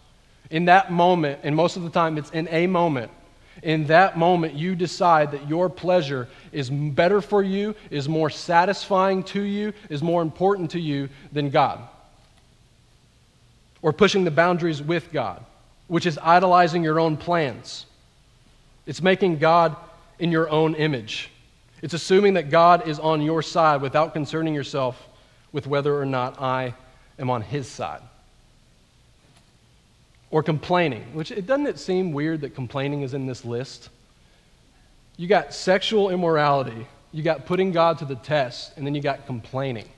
In 0.51 0.67
that 0.67 0.93
moment, 0.93 1.41
and 1.43 1.57
most 1.57 1.77
of 1.77 1.83
the 1.83 1.91
time 1.91 2.19
it's 2.19 2.31
in 2.31 2.49
a 2.49 2.67
moment, 2.67 3.11
in 3.63 3.87
that 3.87 4.19
moment 4.19 4.55
you 4.55 4.75
decide 4.75 5.33
that 5.33 5.49
your 5.49 5.69
pleasure 5.69 6.29
is 6.53 6.71
better 6.71 7.21
for 7.21 7.43
you, 7.43 7.75
is 7.91 8.09
more 8.09 8.31
satisfying 8.31 9.23
to 9.25 9.43
you, 9.43 9.73
is 9.89 10.03
more 10.03 10.23
important 10.23 10.71
to 10.73 10.81
you 10.81 11.09
than 11.33 11.51
God. 11.51 11.81
Or 13.83 13.93
pushing 13.93 14.25
the 14.25 14.31
boundaries 14.31 14.83
with 14.83 15.13
God, 15.13 15.45
which 15.89 16.07
is 16.07 16.19
idolizing 16.23 16.83
your 16.83 17.01
own 17.01 17.17
plans. 17.17 17.87
It's 18.87 19.03
making 19.03 19.39
God 19.39 19.77
in 20.19 20.31
your 20.31 20.49
own 20.51 20.75
image. 20.75 21.31
It's 21.83 21.95
assuming 21.95 22.35
that 22.35 22.49
God 22.49 22.87
is 22.87 22.99
on 22.99 23.23
your 23.23 23.43
side 23.43 23.83
without 23.83 24.13
concerning 24.13 24.55
yourself 24.55 25.09
with 25.53 25.67
whether 25.67 25.99
or 25.99 26.07
not 26.07 26.41
I 26.41 26.75
am 27.19 27.31
on 27.31 27.43
his 27.43 27.69
side. 27.69 28.03
Or 30.31 30.43
complaining, 30.43 31.03
which 31.13 31.31
it 31.31 31.47
doesn't 31.47 31.67
it 31.67 31.79
seem 31.79 32.13
weird 32.13 32.41
that 32.41 32.55
complaining 32.55 33.03
is 33.03 33.15
in 33.15 33.27
this 33.27 33.45
list? 33.45 33.91
You 35.17 35.29
got 35.29 35.53
sexual 35.53 36.11
immorality, 36.11 36.87
you 37.13 37.23
got 37.23 37.45
putting 37.45 37.73
God 37.73 37.99
to 37.99 38.05
the 38.05 38.15
test, 38.15 38.77
and 38.77 38.87
then 38.87 38.95
you 38.95 39.03
got 39.03 39.27
complaining. 39.27 39.89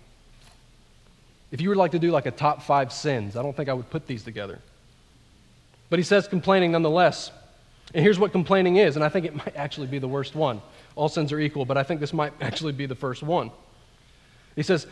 If 1.53 1.61
you 1.61 1.69
would 1.69 1.79
like 1.79 1.93
to 1.93 2.01
do 2.01 2.11
like 2.11 2.27
a 2.27 2.33
top 2.33 2.63
five 2.63 2.93
sins, 2.93 3.37
I 3.37 3.43
don't 3.43 3.57
think 3.57 3.69
I 3.69 3.75
would 3.75 3.89
put 3.89 4.09
these 4.09 4.25
together. 4.25 4.59
But 5.89 6.01
he 6.01 6.03
says 6.03 6.27
complaining 6.27 6.73
nonetheless. 6.73 7.31
And 7.95 8.03
here's 8.03 8.19
what 8.19 8.33
complaining 8.33 8.77
is, 8.77 8.97
and 8.97 9.05
I 9.05 9.09
think 9.09 9.25
it 9.25 9.37
might 9.37 9.55
actually 9.55 9.87
be 9.87 10.01
the 10.01 10.09
worst 10.09 10.35
one. 10.35 10.61
All 10.97 11.09
sins 11.09 11.31
are 11.31 11.39
equal, 11.39 11.65
but 11.65 11.77
I 11.77 11.85
think 11.85 12.01
this 12.01 12.13
might 12.13 12.33
actually 12.41 12.73
be 12.73 12.87
the 12.87 12.97
first 12.97 13.23
one. 13.23 13.53
He 14.57 14.63
says, 14.63 14.87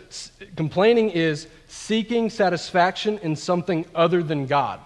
complaining 0.56 1.10
is 1.10 1.46
seeking 1.68 2.30
satisfaction 2.30 3.18
in 3.18 3.36
something 3.36 3.86
other 3.94 4.22
than 4.22 4.46
God. 4.46 4.80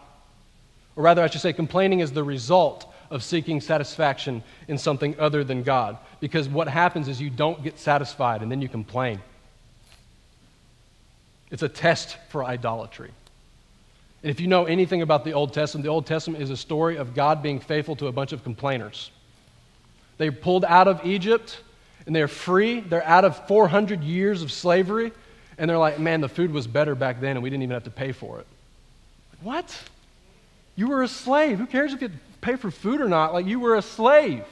Or 0.96 1.02
rather, 1.02 1.22
I 1.22 1.28
should 1.28 1.40
say, 1.40 1.52
complaining 1.52 2.00
is 2.00 2.12
the 2.12 2.24
result 2.24 2.92
of 3.10 3.22
seeking 3.22 3.60
satisfaction 3.60 4.42
in 4.68 4.78
something 4.78 5.18
other 5.18 5.44
than 5.44 5.62
God. 5.62 5.98
Because 6.20 6.48
what 6.48 6.68
happens 6.68 7.08
is 7.08 7.20
you 7.20 7.30
don't 7.30 7.62
get 7.62 7.78
satisfied 7.78 8.42
and 8.42 8.50
then 8.50 8.60
you 8.60 8.68
complain. 8.68 9.20
It's 11.50 11.62
a 11.62 11.68
test 11.68 12.16
for 12.28 12.44
idolatry. 12.44 13.10
And 14.22 14.30
if 14.30 14.40
you 14.40 14.48
know 14.48 14.64
anything 14.64 15.02
about 15.02 15.24
the 15.24 15.32
Old 15.32 15.52
Testament, 15.52 15.84
the 15.84 15.90
Old 15.90 16.06
Testament 16.06 16.42
is 16.42 16.50
a 16.50 16.56
story 16.56 16.96
of 16.96 17.14
God 17.14 17.42
being 17.42 17.60
faithful 17.60 17.96
to 17.96 18.08
a 18.08 18.12
bunch 18.12 18.32
of 18.32 18.42
complainers. 18.42 19.10
They 20.18 20.30
pulled 20.30 20.64
out 20.64 20.88
of 20.88 21.04
Egypt 21.04 21.60
and 22.06 22.14
they're 22.14 22.28
free. 22.28 22.80
They're 22.80 23.04
out 23.04 23.24
of 23.24 23.46
400 23.48 24.02
years 24.02 24.42
of 24.42 24.50
slavery. 24.50 25.12
And 25.58 25.68
they're 25.68 25.78
like, 25.78 25.98
man, 25.98 26.20
the 26.20 26.28
food 26.28 26.52
was 26.52 26.66
better 26.66 26.94
back 26.94 27.20
then 27.20 27.36
and 27.36 27.42
we 27.42 27.50
didn't 27.50 27.64
even 27.64 27.74
have 27.74 27.84
to 27.84 27.90
pay 27.90 28.12
for 28.12 28.38
it. 28.38 28.46
What? 29.40 29.76
You 30.76 30.88
were 30.88 31.02
a 31.02 31.08
slave. 31.08 31.58
Who 31.58 31.66
cares 31.66 31.92
if 31.92 32.00
you 32.00 32.10
pay 32.40 32.56
for 32.56 32.70
food 32.70 33.00
or 33.00 33.08
not? 33.08 33.32
Like, 33.32 33.46
you 33.46 33.58
were 33.58 33.76
a 33.76 33.82
slave. 33.82 34.44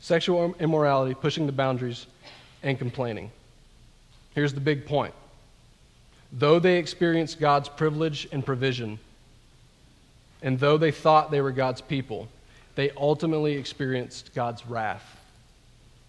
Sexual 0.00 0.54
immorality, 0.60 1.14
pushing 1.14 1.46
the 1.46 1.52
boundaries, 1.52 2.06
and 2.62 2.78
complaining. 2.78 3.30
Here's 4.34 4.54
the 4.54 4.60
big 4.60 4.86
point 4.86 5.14
though 6.32 6.60
they 6.60 6.78
experienced 6.78 7.40
God's 7.40 7.68
privilege 7.68 8.28
and 8.30 8.46
provision, 8.46 9.00
and 10.42 10.60
though 10.60 10.78
they 10.78 10.92
thought 10.92 11.32
they 11.32 11.40
were 11.40 11.50
God's 11.50 11.80
people, 11.80 12.28
they 12.80 12.90
ultimately 12.96 13.58
experienced 13.58 14.34
God's 14.34 14.66
wrath. 14.66 15.04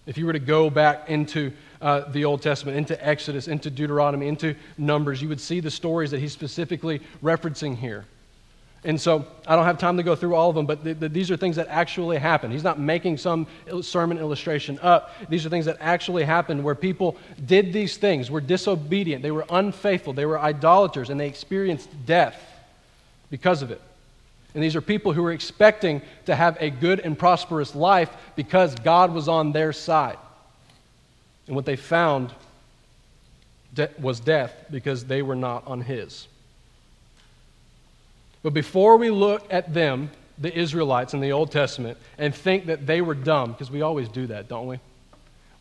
If 0.06 0.18
you 0.18 0.26
were 0.26 0.32
to 0.32 0.40
go 0.40 0.70
back 0.70 1.10
into 1.10 1.52
uh, 1.82 2.10
the 2.10 2.24
Old 2.24 2.42
Testament, 2.42 2.78
into 2.78 3.06
Exodus, 3.06 3.50
into 3.50 3.70
Deuteronomy, 3.70 4.30
into 4.30 4.56
Numbers, 4.78 5.22
you 5.22 5.28
would 5.28 5.42
see 5.42 5.60
the 5.60 5.70
stories 5.70 6.12
that 6.12 6.22
he's 6.22 6.32
specifically 6.32 7.02
referencing 7.22 7.76
here. 7.76 8.06
And 8.86 9.00
so 9.02 9.28
I 9.46 9.58
don't 9.58 9.66
have 9.66 9.80
time 9.80 9.98
to 9.98 10.04
go 10.04 10.16
through 10.16 10.34
all 10.34 10.50
of 10.50 10.56
them, 10.56 10.66
but 10.66 10.82
th- 10.86 10.98
th- 10.98 11.12
these 11.12 11.30
are 11.30 11.36
things 11.36 11.58
that 11.58 11.68
actually 11.68 12.18
happened. 12.18 12.54
He's 12.54 12.64
not 12.64 12.80
making 12.80 13.18
some 13.18 13.48
sermon 13.82 14.18
illustration 14.18 14.80
up. 14.82 15.14
These 15.28 15.46
are 15.46 15.50
things 15.50 15.66
that 15.66 15.76
actually 15.82 16.24
happened 16.24 16.64
where 16.64 16.74
people 16.74 17.18
did 17.46 17.74
these 17.74 17.98
things, 17.98 18.32
were 18.32 18.40
disobedient, 18.40 19.24
they 19.24 19.32
were 19.32 19.46
unfaithful, 19.50 20.14
they 20.14 20.26
were 20.26 20.40
idolaters, 20.40 21.10
and 21.10 21.20
they 21.20 21.28
experienced 21.28 21.90
death 22.06 22.42
because 23.30 23.62
of 23.62 23.72
it. 23.72 23.82
And 24.54 24.64
these 24.64 24.76
are 24.76 24.82
people 24.82 25.14
who 25.14 25.24
were 25.24 25.32
expecting 25.32 26.02
to 26.26 26.36
have 26.36 26.58
a 26.60 26.70
good 26.70 27.00
and 27.00 27.18
prosperous 27.18 27.74
life 27.74 28.10
because 28.36 28.76
God 28.76 29.14
was 29.14 29.28
on 29.28 29.52
their 29.52 29.72
side. 29.72 30.18
And 31.48 31.56
what 31.56 31.66
they 31.66 31.78
found 31.78 32.34
de- 33.74 33.90
was 34.00 34.20
death 34.20 34.54
because 34.70 35.06
they 35.06 35.22
were 35.22 35.36
not 35.36 35.66
on 35.68 35.82
His. 35.82 36.28
But 38.44 38.54
before 38.54 38.98
we 38.98 39.10
look 39.10 39.46
at 39.52 39.74
them, 39.74 40.12
the 40.38 40.58
Israelites 40.58 41.14
in 41.14 41.22
the 41.22 41.32
Old 41.32 41.52
Testament, 41.52 41.98
and 42.18 42.34
think 42.34 42.66
that 42.66 42.88
they 42.88 43.02
were 43.02 43.14
dumb, 43.14 43.52
because 43.52 43.70
we 43.70 43.82
always 43.82 44.10
do 44.10 44.28
that, 44.28 44.48
don't 44.48 44.68
we? 44.68 44.80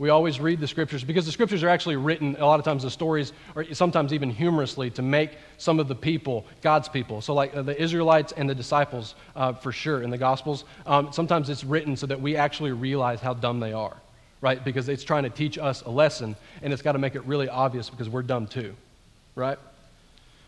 We 0.01 0.09
always 0.09 0.41
read 0.41 0.61
the 0.61 0.67
scriptures 0.67 1.05
because 1.05 1.27
the 1.27 1.31
scriptures 1.31 1.63
are 1.63 1.69
actually 1.69 1.97
written, 1.97 2.35
a 2.39 2.47
lot 2.47 2.59
of 2.59 2.65
times 2.65 2.85
the 2.85 2.91
stories 2.91 3.35
are 3.55 3.67
sometimes 3.75 4.15
even 4.15 4.31
humorously 4.31 4.89
to 4.93 5.03
make 5.03 5.33
some 5.59 5.79
of 5.79 5.89
the 5.89 5.95
people 5.95 6.47
God's 6.63 6.89
people. 6.89 7.21
So, 7.21 7.35
like 7.35 7.55
uh, 7.55 7.61
the 7.61 7.79
Israelites 7.79 8.33
and 8.35 8.49
the 8.49 8.55
disciples, 8.55 9.15
uh, 9.37 9.53
for 9.53 9.73
sure, 9.73 10.03
in 10.03 10.09
the 10.09 10.17
Gospels, 10.17 10.65
um, 10.87 11.13
sometimes 11.13 11.51
it's 11.51 11.65
written 11.65 11.99
so 11.99 12.07
that 12.07 12.19
we 12.19 12.35
actually 12.35 12.73
realize 12.73 13.21
how 13.21 13.35
dumb 13.35 13.61
they 13.61 13.75
are, 13.75 13.95
right? 14.41 14.65
Because 14.65 14.89
it's 14.89 15.05
trying 15.05 15.25
to 15.25 15.29
teach 15.29 15.59
us 15.59 15.83
a 15.83 15.91
lesson, 15.91 16.35
and 16.63 16.73
it's 16.73 16.81
got 16.81 16.93
to 16.93 16.99
make 16.99 17.15
it 17.15 17.23
really 17.27 17.51
obvious 17.51 17.91
because 17.91 18.09
we're 18.09 18.23
dumb 18.23 18.47
too, 18.47 18.75
right? 19.35 19.59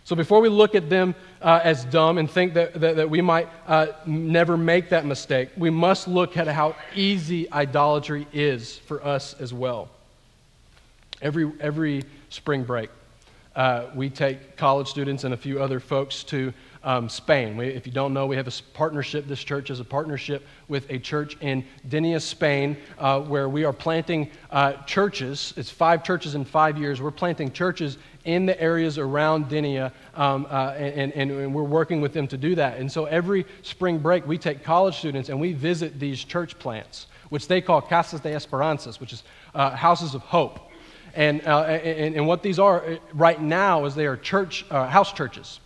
So 0.04 0.16
before 0.16 0.40
we 0.40 0.48
look 0.48 0.74
at 0.74 0.90
them 0.90 1.14
uh, 1.40 1.60
as 1.62 1.84
dumb 1.84 2.18
and 2.18 2.30
think 2.30 2.54
that, 2.54 2.74
that, 2.80 2.96
that 2.96 3.08
we 3.08 3.20
might 3.20 3.48
uh, 3.66 3.86
never 4.04 4.56
make 4.56 4.88
that 4.88 5.06
mistake, 5.06 5.50
we 5.56 5.70
must 5.70 6.08
look 6.08 6.36
at 6.36 6.48
how 6.48 6.74
easy 6.94 7.50
idolatry 7.52 8.26
is 8.32 8.78
for 8.78 9.04
us 9.04 9.34
as 9.40 9.54
well. 9.54 9.88
Every, 11.20 11.52
every 11.60 12.02
spring 12.30 12.64
break, 12.64 12.90
uh, 13.54 13.86
we 13.94 14.10
take 14.10 14.56
college 14.56 14.88
students 14.88 15.22
and 15.22 15.34
a 15.34 15.36
few 15.36 15.62
other 15.62 15.78
folks 15.78 16.24
to 16.24 16.52
um, 16.84 17.08
Spain. 17.08 17.56
We, 17.56 17.68
if 17.68 17.86
you 17.86 17.92
don't 17.92 18.12
know, 18.12 18.26
we 18.26 18.36
have 18.36 18.48
a 18.48 18.52
partnership. 18.74 19.26
This 19.26 19.42
church 19.42 19.70
is 19.70 19.80
a 19.80 19.84
partnership 19.84 20.46
with 20.68 20.90
a 20.90 20.98
church 20.98 21.36
in 21.40 21.64
Denia, 21.88 22.20
Spain, 22.20 22.76
uh, 22.98 23.20
where 23.20 23.48
we 23.48 23.64
are 23.64 23.72
planting 23.72 24.30
uh, 24.50 24.74
churches. 24.84 25.54
It's 25.56 25.70
five 25.70 26.04
churches 26.04 26.34
in 26.34 26.44
five 26.44 26.78
years. 26.78 27.00
We're 27.00 27.10
planting 27.10 27.52
churches 27.52 27.98
in 28.24 28.46
the 28.46 28.60
areas 28.60 28.98
around 28.98 29.48
Denia, 29.48 29.92
um, 30.14 30.46
uh, 30.48 30.74
and, 30.76 31.12
and, 31.12 31.30
and, 31.30 31.54
we're 31.54 31.62
working 31.62 32.00
with 32.00 32.12
them 32.12 32.28
to 32.28 32.36
do 32.36 32.54
that. 32.54 32.78
And 32.78 32.90
so 32.90 33.06
every 33.06 33.46
spring 33.62 33.98
break, 33.98 34.26
we 34.26 34.38
take 34.38 34.62
college 34.62 34.96
students 34.96 35.28
and 35.28 35.40
we 35.40 35.52
visit 35.52 35.98
these 35.98 36.22
church 36.22 36.56
plants, 36.58 37.06
which 37.30 37.48
they 37.48 37.60
call 37.60 37.80
Casas 37.80 38.20
de 38.20 38.30
Esperanzas, 38.30 39.00
which 39.00 39.12
is 39.12 39.24
uh, 39.54 39.70
houses 39.70 40.14
of 40.14 40.22
hope. 40.22 40.60
And, 41.14 41.46
uh, 41.46 41.62
and, 41.64 42.14
and, 42.14 42.26
what 42.26 42.42
these 42.42 42.58
are 42.58 42.84
uh, 42.84 42.96
right 43.12 43.40
now 43.40 43.84
is 43.84 43.94
they 43.94 44.06
are 44.06 44.16
church, 44.16 44.64
house 44.68 45.12
churches. 45.12 45.60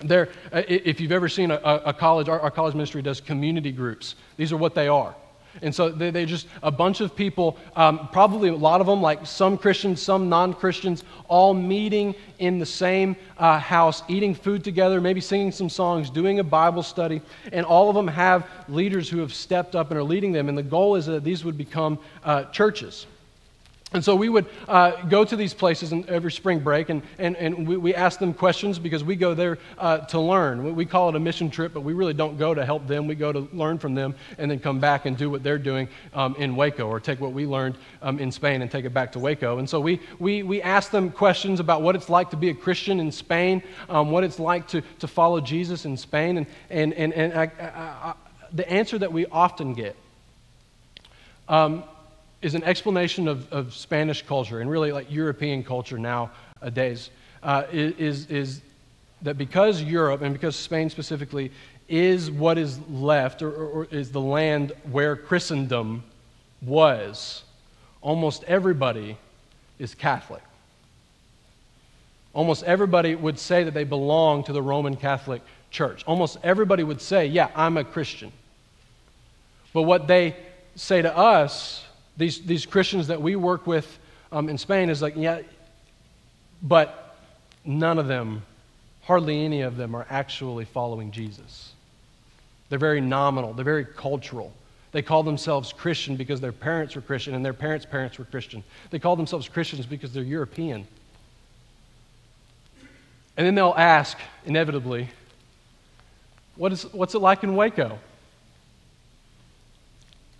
They're, 0.00 0.28
uh, 0.52 0.62
if 0.68 1.00
you've 1.00 1.12
ever 1.12 1.28
seen 1.28 1.50
a, 1.50 1.56
a 1.56 1.92
college, 1.92 2.28
our, 2.28 2.40
our 2.40 2.50
college 2.50 2.74
ministry 2.74 3.02
does 3.02 3.20
community 3.20 3.72
groups. 3.72 4.14
These 4.36 4.52
are 4.52 4.56
what 4.56 4.74
they 4.74 4.88
are. 4.88 5.14
And 5.62 5.74
so 5.74 5.88
they, 5.88 6.10
they 6.10 6.24
just, 6.24 6.46
a 6.62 6.70
bunch 6.70 7.00
of 7.00 7.16
people, 7.16 7.58
um, 7.74 8.08
probably 8.12 8.48
a 8.48 8.54
lot 8.54 8.80
of 8.80 8.86
them, 8.86 9.02
like 9.02 9.26
some 9.26 9.58
Christians, 9.58 10.00
some 10.00 10.28
non 10.28 10.54
Christians, 10.54 11.04
all 11.26 11.54
meeting 11.54 12.14
in 12.38 12.58
the 12.58 12.66
same 12.66 13.16
uh, 13.38 13.58
house, 13.58 14.02
eating 14.08 14.34
food 14.34 14.62
together, 14.62 15.00
maybe 15.00 15.20
singing 15.20 15.52
some 15.52 15.68
songs, 15.68 16.10
doing 16.10 16.38
a 16.38 16.44
Bible 16.44 16.82
study. 16.82 17.20
And 17.52 17.66
all 17.66 17.88
of 17.88 17.96
them 17.96 18.08
have 18.08 18.48
leaders 18.68 19.08
who 19.08 19.18
have 19.18 19.34
stepped 19.34 19.74
up 19.74 19.90
and 19.90 19.98
are 19.98 20.04
leading 20.04 20.32
them. 20.32 20.48
And 20.48 20.56
the 20.56 20.62
goal 20.62 20.94
is 20.94 21.06
that 21.06 21.24
these 21.24 21.44
would 21.44 21.58
become 21.58 21.98
uh, 22.24 22.44
churches. 22.44 23.06
And 23.94 24.04
so 24.04 24.14
we 24.14 24.28
would 24.28 24.44
uh, 24.66 25.02
go 25.06 25.24
to 25.24 25.34
these 25.34 25.54
places 25.54 25.92
in, 25.92 26.06
every 26.10 26.30
spring 26.30 26.58
break 26.58 26.90
and, 26.90 27.00
and, 27.18 27.34
and 27.36 27.66
we, 27.66 27.78
we 27.78 27.94
ask 27.94 28.18
them 28.20 28.34
questions 28.34 28.78
because 28.78 29.02
we 29.02 29.16
go 29.16 29.32
there 29.32 29.56
uh, 29.78 29.98
to 29.98 30.20
learn. 30.20 30.76
We 30.76 30.84
call 30.84 31.08
it 31.08 31.16
a 31.16 31.18
mission 31.18 31.50
trip, 31.50 31.72
but 31.72 31.80
we 31.80 31.94
really 31.94 32.12
don't 32.12 32.36
go 32.36 32.52
to 32.52 32.66
help 32.66 32.86
them. 32.86 33.06
We 33.06 33.14
go 33.14 33.32
to 33.32 33.48
learn 33.50 33.78
from 33.78 33.94
them 33.94 34.14
and 34.36 34.50
then 34.50 34.58
come 34.58 34.78
back 34.78 35.06
and 35.06 35.16
do 35.16 35.30
what 35.30 35.42
they're 35.42 35.56
doing 35.56 35.88
um, 36.12 36.36
in 36.36 36.54
Waco 36.54 36.86
or 36.86 37.00
take 37.00 37.18
what 37.18 37.32
we 37.32 37.46
learned 37.46 37.78
um, 38.02 38.18
in 38.18 38.30
Spain 38.30 38.60
and 38.60 38.70
take 38.70 38.84
it 38.84 38.92
back 38.92 39.10
to 39.12 39.18
Waco. 39.18 39.56
And 39.56 39.68
so 39.68 39.80
we, 39.80 40.00
we, 40.18 40.42
we 40.42 40.60
ask 40.60 40.90
them 40.90 41.10
questions 41.10 41.58
about 41.58 41.80
what 41.80 41.96
it's 41.96 42.10
like 42.10 42.28
to 42.30 42.36
be 42.36 42.50
a 42.50 42.54
Christian 42.54 43.00
in 43.00 43.10
Spain, 43.10 43.62
um, 43.88 44.10
what 44.10 44.22
it's 44.22 44.38
like 44.38 44.68
to, 44.68 44.82
to 44.98 45.08
follow 45.08 45.40
Jesus 45.40 45.86
in 45.86 45.96
Spain. 45.96 46.36
And, 46.36 46.46
and, 46.68 46.92
and, 46.92 47.14
and 47.14 47.32
I, 47.32 47.50
I, 47.58 48.10
I, 48.10 48.14
the 48.52 48.70
answer 48.70 48.98
that 48.98 49.14
we 49.14 49.24
often 49.26 49.72
get 49.72 49.96
um, 51.48 51.84
is 52.40 52.54
an 52.54 52.62
explanation 52.64 53.28
of, 53.28 53.52
of 53.52 53.74
Spanish 53.74 54.22
culture 54.22 54.60
and 54.60 54.70
really 54.70 54.92
like 54.92 55.10
European 55.10 55.62
culture 55.62 55.98
nowadays. 55.98 57.10
Uh, 57.42 57.64
is, 57.72 58.26
is 58.26 58.62
that 59.22 59.36
because 59.36 59.82
Europe 59.82 60.22
and 60.22 60.32
because 60.32 60.56
Spain 60.56 60.90
specifically 60.90 61.50
is 61.88 62.30
what 62.30 62.58
is 62.58 62.78
left 62.88 63.42
or, 63.42 63.50
or, 63.50 63.84
is 63.90 64.12
the 64.12 64.20
land 64.20 64.72
where 64.90 65.16
Christendom 65.16 66.04
was, 66.62 67.42
almost 68.02 68.44
everybody 68.44 69.16
is 69.78 69.94
Catholic. 69.94 70.42
Almost 72.34 72.62
everybody 72.64 73.14
would 73.14 73.38
say 73.38 73.64
that 73.64 73.74
they 73.74 73.84
belong 73.84 74.44
to 74.44 74.52
the 74.52 74.62
Roman 74.62 74.96
Catholic 74.96 75.42
Church. 75.70 76.04
Almost 76.06 76.38
everybody 76.42 76.82
would 76.82 77.00
say, 77.00 77.26
Yeah, 77.26 77.48
I'm 77.54 77.76
a 77.76 77.84
Christian. 77.84 78.32
But 79.72 79.82
what 79.82 80.06
they 80.06 80.36
say 80.76 81.02
to 81.02 81.16
us 81.16 81.84
these, 82.18 82.40
these 82.40 82.66
Christians 82.66 83.06
that 83.06 83.22
we 83.22 83.36
work 83.36 83.66
with 83.66 83.98
um, 84.32 84.48
in 84.48 84.58
Spain 84.58 84.90
is 84.90 85.00
like, 85.00 85.14
yeah, 85.16 85.40
but 86.62 87.16
none 87.64 87.98
of 87.98 88.08
them, 88.08 88.42
hardly 89.02 89.44
any 89.44 89.62
of 89.62 89.76
them, 89.76 89.94
are 89.94 90.06
actually 90.10 90.64
following 90.64 91.12
Jesus. 91.12 91.72
They're 92.68 92.78
very 92.78 93.00
nominal, 93.00 93.54
they're 93.54 93.64
very 93.64 93.86
cultural. 93.86 94.52
They 94.90 95.02
call 95.02 95.22
themselves 95.22 95.72
Christian 95.72 96.16
because 96.16 96.40
their 96.40 96.52
parents 96.52 96.96
were 96.96 97.02
Christian 97.02 97.34
and 97.34 97.44
their 97.44 97.52
parents' 97.52 97.86
parents 97.86 98.18
were 98.18 98.24
Christian. 98.24 98.64
They 98.90 98.98
call 98.98 99.16
themselves 99.16 99.48
Christians 99.48 99.86
because 99.86 100.12
they're 100.12 100.22
European. 100.22 100.86
And 103.36 103.46
then 103.46 103.54
they'll 103.54 103.74
ask, 103.76 104.18
inevitably, 104.46 105.08
what 106.56 106.72
is, 106.72 106.84
what's 106.92 107.14
it 107.14 107.20
like 107.20 107.44
in 107.44 107.54
Waco? 107.54 107.98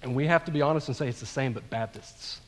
And 0.03 0.15
we 0.15 0.27
have 0.27 0.45
to 0.45 0.51
be 0.51 0.63
honest 0.63 0.89
and 0.89 0.97
say 0.97 1.09
it's 1.09 1.21
the 1.21 1.27
same, 1.27 1.53
but 1.53 1.69
Baptists. 1.71 2.41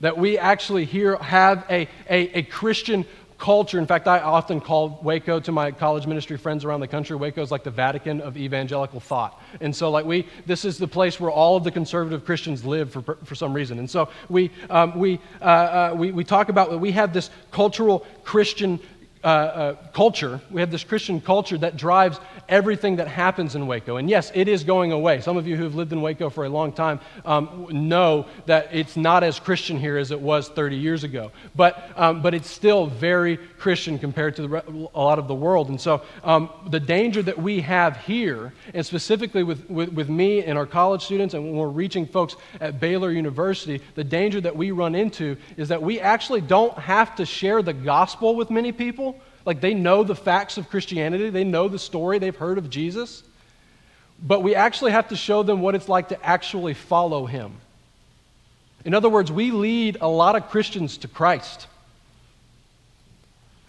That 0.00 0.18
we 0.18 0.38
actually 0.38 0.84
here 0.84 1.16
have 1.16 1.64
a, 1.70 1.88
a, 2.08 2.38
a 2.38 2.42
Christian 2.42 3.04
culture. 3.42 3.78
In 3.78 3.86
fact, 3.86 4.06
I 4.06 4.20
often 4.20 4.60
call 4.60 5.00
Waco 5.02 5.40
to 5.40 5.50
my 5.50 5.72
college 5.72 6.06
ministry 6.06 6.38
friends 6.38 6.64
around 6.64 6.78
the 6.78 6.86
country. 6.86 7.16
Waco 7.16 7.42
is 7.42 7.50
like 7.50 7.64
the 7.64 7.72
Vatican 7.72 8.20
of 8.20 8.36
evangelical 8.36 9.00
thought. 9.00 9.40
And 9.60 9.74
so, 9.74 9.90
like, 9.90 10.06
we, 10.06 10.28
this 10.46 10.64
is 10.64 10.78
the 10.78 10.86
place 10.86 11.18
where 11.18 11.30
all 11.30 11.56
of 11.56 11.64
the 11.64 11.72
conservative 11.72 12.24
Christians 12.24 12.64
live 12.64 12.92
for, 12.92 13.02
for 13.02 13.34
some 13.34 13.52
reason. 13.52 13.80
And 13.80 13.90
so, 13.90 14.08
we, 14.28 14.52
um, 14.70 14.96
we, 14.96 15.20
uh, 15.40 15.44
uh, 15.44 15.94
we, 15.96 16.12
we 16.12 16.22
talk 16.22 16.50
about 16.50 16.70
that 16.70 16.78
we 16.78 16.92
have 16.92 17.12
this 17.12 17.30
cultural 17.50 18.06
Christian 18.22 18.78
uh, 19.24 19.26
uh, 19.26 19.74
culture, 19.92 20.40
we 20.50 20.60
have 20.60 20.72
this 20.72 20.82
Christian 20.82 21.20
culture 21.20 21.56
that 21.58 21.76
drives 21.76 22.18
everything 22.48 22.96
that 22.96 23.06
happens 23.06 23.54
in 23.54 23.68
Waco. 23.68 23.96
And 23.96 24.10
yes, 24.10 24.32
it 24.34 24.48
is 24.48 24.64
going 24.64 24.90
away. 24.90 25.20
Some 25.20 25.36
of 25.36 25.46
you 25.46 25.56
who 25.56 25.62
have 25.62 25.76
lived 25.76 25.92
in 25.92 26.02
Waco 26.02 26.28
for 26.28 26.44
a 26.44 26.48
long 26.48 26.72
time 26.72 26.98
um, 27.24 27.68
know 27.70 28.26
that 28.46 28.68
it's 28.72 28.96
not 28.96 29.22
as 29.22 29.38
Christian 29.38 29.78
here 29.78 29.96
as 29.96 30.10
it 30.10 30.20
was 30.20 30.48
30 30.48 30.76
years 30.76 31.04
ago. 31.04 31.30
But, 31.54 31.92
um, 31.96 32.20
but 32.20 32.34
it's 32.34 32.50
still 32.50 32.86
very 32.86 33.36
Christian 33.36 33.96
compared 33.96 34.34
to 34.36 34.48
the, 34.48 34.88
a 34.92 35.00
lot 35.00 35.20
of 35.20 35.28
the 35.28 35.34
world. 35.34 35.68
And 35.68 35.80
so 35.80 36.02
um, 36.24 36.50
the 36.68 36.80
danger 36.80 37.22
that 37.22 37.38
we 37.38 37.60
have 37.60 37.98
here, 37.98 38.52
and 38.74 38.84
specifically 38.84 39.44
with, 39.44 39.70
with, 39.70 39.92
with 39.92 40.08
me 40.08 40.42
and 40.42 40.58
our 40.58 40.66
college 40.66 41.04
students, 41.04 41.34
and 41.34 41.44
when 41.44 41.54
we're 41.54 41.68
reaching 41.68 42.06
folks 42.06 42.34
at 42.60 42.80
Baylor 42.80 43.12
University, 43.12 43.80
the 43.94 44.04
danger 44.04 44.40
that 44.40 44.56
we 44.56 44.72
run 44.72 44.96
into 44.96 45.36
is 45.56 45.68
that 45.68 45.80
we 45.80 46.00
actually 46.00 46.40
don't 46.40 46.76
have 46.76 47.14
to 47.16 47.24
share 47.24 47.62
the 47.62 47.72
gospel 47.72 48.34
with 48.34 48.50
many 48.50 48.72
people 48.72 49.11
like 49.44 49.60
they 49.60 49.74
know 49.74 50.04
the 50.04 50.14
facts 50.14 50.56
of 50.56 50.68
Christianity, 50.68 51.30
they 51.30 51.44
know 51.44 51.68
the 51.68 51.78
story, 51.78 52.18
they've 52.18 52.36
heard 52.36 52.58
of 52.58 52.70
Jesus. 52.70 53.22
But 54.22 54.42
we 54.42 54.54
actually 54.54 54.92
have 54.92 55.08
to 55.08 55.16
show 55.16 55.42
them 55.42 55.60
what 55.60 55.74
it's 55.74 55.88
like 55.88 56.08
to 56.10 56.24
actually 56.24 56.74
follow 56.74 57.26
him. 57.26 57.54
In 58.84 58.94
other 58.94 59.08
words, 59.08 59.30
we 59.30 59.50
lead 59.50 59.98
a 60.00 60.08
lot 60.08 60.36
of 60.36 60.48
Christians 60.48 60.98
to 60.98 61.08
Christ. 61.08 61.66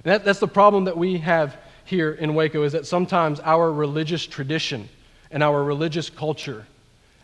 That, 0.04 0.26
that's 0.26 0.40
the 0.40 0.48
problem 0.48 0.86
that 0.86 0.98
we 0.98 1.18
have 1.20 1.58
here 1.86 2.12
in 2.12 2.36
Waco 2.36 2.64
is 2.64 2.74
that 2.74 2.86
sometimes 2.86 3.40
our 3.40 3.72
religious 3.72 4.26
tradition 4.26 4.90
and 5.32 5.44
our 5.44 5.64
religious 5.64 6.10
culture 6.10 6.66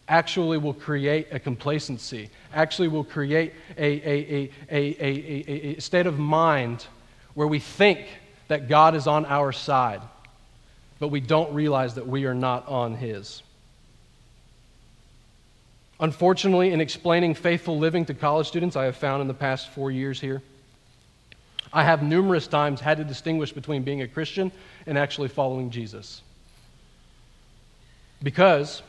actually 0.08 0.58
will 0.58 0.74
create 0.74 1.28
a 1.32 1.40
complacency, 1.40 2.30
actually 2.54 2.88
will 2.88 3.04
create 3.04 3.54
a, 3.78 4.10
a, 4.10 4.52
a, 4.72 5.76
a, 5.78 5.80
state 5.80 6.08
of 6.08 6.18
mind 6.18 6.88
where 7.36 7.48
we 7.48 7.60
think 7.60 8.08
that 8.50 8.68
God 8.68 8.96
is 8.96 9.08
on 9.08 9.26
our 9.26 9.52
side, 9.54 10.02
but 11.00 11.08
we 11.08 11.22
don't 11.22 11.54
realize 11.54 11.96
that 11.96 12.08
we 12.08 12.26
are 12.26 12.34
not 12.34 12.68
on 12.68 12.96
His. 12.96 13.42
Unfortunately, 16.02 16.72
in 16.72 16.82
explaining 16.82 17.36
faithful 17.36 17.78
living 17.78 18.06
to 18.06 18.14
college 18.14 18.48
students, 18.48 18.76
I 18.76 18.86
have 18.86 18.98
found 18.98 19.22
in 19.22 19.28
the 19.28 19.34
past 19.34 19.70
four 19.70 19.92
years 19.92 20.20
here, 20.20 20.42
I 21.72 21.84
have 21.84 22.02
numerous 22.02 22.48
times 22.48 22.82
had 22.82 22.98
to 22.98 23.04
distinguish 23.04 23.54
between 23.54 23.84
being 23.84 24.02
a 24.02 24.08
Christian 24.08 24.52
and 24.88 24.98
actually 24.98 25.28
following 25.28 25.70
Jesus. 25.70 26.24
Because 28.24 28.82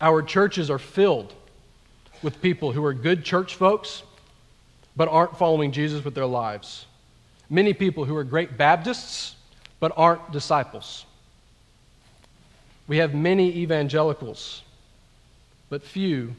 our 0.00 0.22
churches 0.22 0.70
are 0.70 0.78
filled 0.78 1.34
with 2.22 2.40
people 2.40 2.70
who 2.72 2.84
are 2.84 2.94
good 2.94 3.24
church 3.24 3.56
folks 3.56 4.04
but 4.94 5.08
aren't 5.08 5.36
following 5.36 5.72
Jesus 5.72 6.04
with 6.04 6.14
their 6.14 6.26
lives. 6.26 6.86
Many 7.50 7.72
people 7.72 8.04
who 8.04 8.16
are 8.16 8.24
great 8.24 8.56
Baptists 8.56 9.36
but 9.80 9.92
aren't 9.96 10.32
disciples. 10.32 11.04
We 12.86 12.98
have 12.98 13.14
many 13.14 13.56
evangelicals 13.56 14.62
but 15.68 15.82
few 15.82 16.34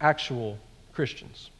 actual 0.00 0.58
Christians. 0.92 1.50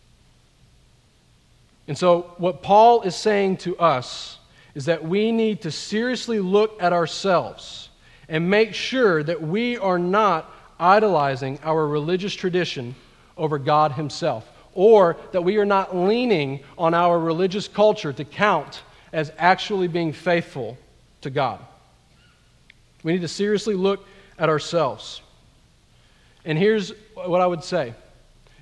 And 1.86 1.96
so, 1.96 2.34
what 2.38 2.62
Paul 2.62 3.02
is 3.02 3.14
saying 3.14 3.58
to 3.58 3.78
us 3.78 4.38
is 4.74 4.86
that 4.86 5.04
we 5.04 5.30
need 5.32 5.62
to 5.62 5.70
seriously 5.70 6.40
look 6.40 6.82
at 6.82 6.92
ourselves 6.92 7.90
and 8.28 8.50
make 8.50 8.74
sure 8.74 9.22
that 9.22 9.40
we 9.40 9.76
are 9.78 9.98
not 9.98 10.50
idolizing 10.80 11.58
our 11.62 11.86
religious 11.86 12.34
tradition 12.34 12.94
over 13.36 13.58
God 13.58 13.92
Himself, 13.92 14.50
or 14.74 15.16
that 15.32 15.42
we 15.42 15.56
are 15.58 15.64
not 15.64 15.96
leaning 15.96 16.60
on 16.78 16.94
our 16.94 17.18
religious 17.18 17.68
culture 17.68 18.12
to 18.12 18.24
count 18.24 18.82
as 19.12 19.32
actually 19.38 19.88
being 19.88 20.12
faithful 20.12 20.78
to 21.20 21.30
God. 21.30 21.60
We 23.02 23.12
need 23.12 23.20
to 23.20 23.28
seriously 23.28 23.74
look 23.74 24.06
at 24.38 24.48
ourselves. 24.48 25.20
And 26.44 26.58
here's 26.58 26.92
what 27.14 27.40
I 27.40 27.46
would 27.46 27.64
say 27.64 27.94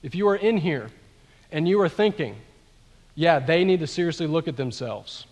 if 0.02 0.14
you 0.14 0.28
are 0.28 0.36
in 0.36 0.56
here 0.56 0.90
and 1.52 1.68
you 1.68 1.80
are 1.80 1.88
thinking, 1.88 2.36
yeah, 3.14 3.38
they 3.38 3.64
need 3.64 3.80
to 3.80 3.86
seriously 3.86 4.26
look 4.26 4.48
at 4.48 4.56
themselves, 4.56 5.26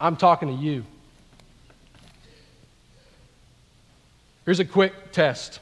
I'm 0.00 0.16
talking 0.16 0.48
to 0.48 0.54
you. 0.54 0.84
Here's 4.44 4.60
a 4.60 4.64
quick 4.64 5.12
test. 5.12 5.60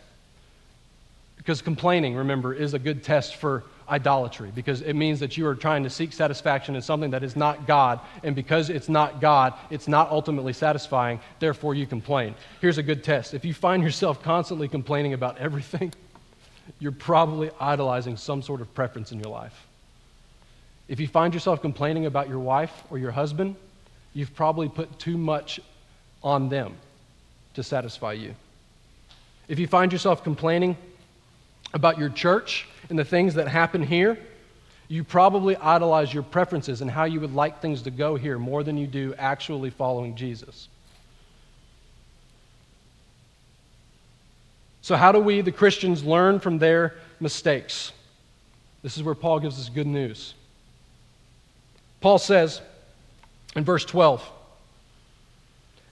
Because 1.37 1.62
complaining, 1.62 2.16
remember, 2.16 2.52
is 2.52 2.74
a 2.74 2.78
good 2.78 3.02
test 3.02 3.37
for 3.37 3.64
idolatry 3.90 4.50
because 4.55 4.81
it 4.83 4.94
means 4.94 5.20
that 5.20 5.37
you 5.37 5.46
are 5.46 5.55
trying 5.55 5.83
to 5.83 5.90
seek 5.90 6.12
satisfaction 6.12 6.76
in 6.76 6.83
something 6.83 7.11
that 7.11 7.22
is 7.22 7.37
not 7.37 7.66
God. 7.66 8.00
And 8.22 8.37
because 8.37 8.70
it's 8.70 8.88
not 8.88 9.20
God, 9.20 9.55
it's 9.70 9.88
not 9.88 10.11
ultimately 10.11 10.53
satisfying. 10.53 11.20
Therefore, 11.38 11.74
you 11.74 11.87
complain. 11.87 12.35
Here's 12.61 12.79
a 12.79 12.83
good 12.83 13.03
test. 13.03 13.35
If 13.35 13.44
you 13.44 13.55
find 13.55 13.83
yourself 13.83 14.22
constantly 14.22 14.68
complaining 14.68 15.12
about 15.12 15.38
everything, 15.38 15.92
you're 16.79 16.92
probably 16.92 17.50
idolizing 17.59 18.16
some 18.16 18.42
sort 18.42 18.61
of 18.61 18.72
preference 18.74 19.12
in 19.12 19.18
your 19.20 19.31
life. 19.31 19.66
If 20.88 21.00
you 21.00 21.09
find 21.09 21.35
yourself 21.35 21.61
complaining 21.61 22.07
about 22.07 22.29
your 22.29 22.40
wife 22.40 22.85
or 22.90 22.98
your 22.98 23.12
husband, 23.12 23.57
you've 24.12 24.35
probably 24.35 24.68
put 24.68 24.98
too 24.98 25.16
much 25.16 25.61
on 26.22 26.48
them 26.48 26.74
to 27.55 27.62
satisfy 27.62 28.12
you. 28.12 28.35
If 29.48 29.59
you 29.59 29.66
find 29.66 29.92
yourself 29.92 30.22
complaining 30.22 30.76
about 31.72 31.98
your 31.98 32.09
church 32.09 32.68
and 32.88 32.98
the 32.98 33.04
things 33.04 33.35
that 33.35 33.48
happen 33.48 33.83
here, 33.83 34.18
you 34.88 35.04
probably 35.04 35.56
idolize 35.56 36.12
your 36.12 36.24
preferences 36.24 36.80
and 36.80 36.90
how 36.90 37.04
you 37.04 37.20
would 37.20 37.35
like 37.35 37.62
things 37.62 37.83
to 37.83 37.90
go 37.90 38.16
here 38.16 38.38
more 38.38 38.64
than 38.64 38.76
you 38.76 38.88
do 38.88 39.14
actually 39.16 39.70
following 39.70 40.16
Jesus. 40.16 40.68
So, 44.83 44.96
how 44.96 45.12
do 45.12 45.20
we, 45.20 45.40
the 45.42 45.52
Christians, 45.52 46.02
learn 46.02 46.40
from 46.40 46.59
their 46.59 46.96
mistakes? 47.20 47.92
This 48.83 48.96
is 48.96 49.02
where 49.02 49.14
Paul 49.14 49.38
gives 49.38 49.61
us 49.61 49.68
good 49.68 49.87
news. 49.87 50.35
Paul 52.00 52.18
says 52.18 52.61
in 53.54 53.64
verse 53.64 53.85
12, 53.85 54.28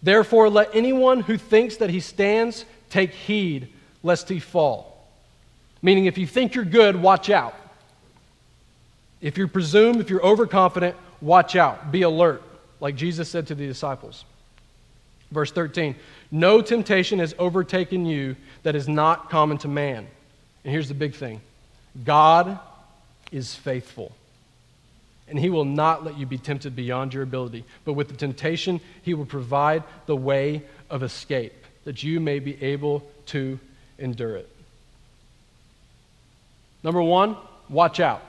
Therefore, 0.03 0.49
let 0.49 0.75
anyone 0.75 1.21
who 1.21 1.37
thinks 1.37 1.77
that 1.77 1.91
he 1.91 2.01
stands 2.01 2.65
take 2.91 3.13
heed 3.13 3.69
lest 4.03 4.29
he 4.29 4.41
fall. 4.41 4.98
Meaning, 5.83 6.07
if 6.07 6.19
you 6.19 6.27
think 6.27 6.55
you're 6.55 6.65
good, 6.65 6.97
watch 6.97 7.31
out. 7.31 7.55
If 9.21 9.39
you 9.39 9.49
presume, 9.49 10.01
if 10.01 10.11
you're 10.11 10.25
overconfident, 10.25 10.97
watch 11.21 11.57
out. 11.57 11.91
Be 11.91 12.03
alert, 12.03 12.43
like 12.81 12.97
Jesus 12.97 13.29
said 13.29 13.49
to 13.49 13.55
the 13.55 13.67
disciples. 13.67 14.25
Verse 15.31 15.53
13 15.53 15.95
No 16.31 16.63
temptation 16.63 17.19
has 17.19 17.35
overtaken 17.39 18.07
you 18.07 18.37
that 18.63 18.75
is 18.75 18.89
not 18.89 19.31
common 19.31 19.59
to 19.59 19.69
man. 19.69 20.07
And 20.65 20.73
here's 20.73 20.89
the 20.89 20.95
big 20.95 21.15
thing 21.15 21.41
God 22.05 22.59
is 23.33 23.55
faithful. 23.55 24.13
And 25.29 25.39
he 25.39 25.51
will 25.51 25.67
not 25.67 26.05
let 26.05 26.17
you 26.17 26.25
be 26.25 26.39
tempted 26.39 26.75
beyond 26.75 27.13
your 27.13 27.23
ability. 27.23 27.65
But 27.85 27.93
with 27.93 28.09
the 28.09 28.17
temptation, 28.17 28.81
he 29.03 29.13
will 29.13 29.27
provide 29.27 29.85
the 30.07 30.17
way 30.17 30.63
of 30.89 31.03
escape, 31.03 31.53
that 31.85 32.03
you 32.03 32.19
may 32.19 32.39
be 32.39 32.63
able 32.63 33.07
to 33.27 33.61
endure 33.99 34.37
it. 34.37 34.49
Number 36.83 37.03
one, 37.03 37.37
watch 37.69 38.01
out. 38.01 38.23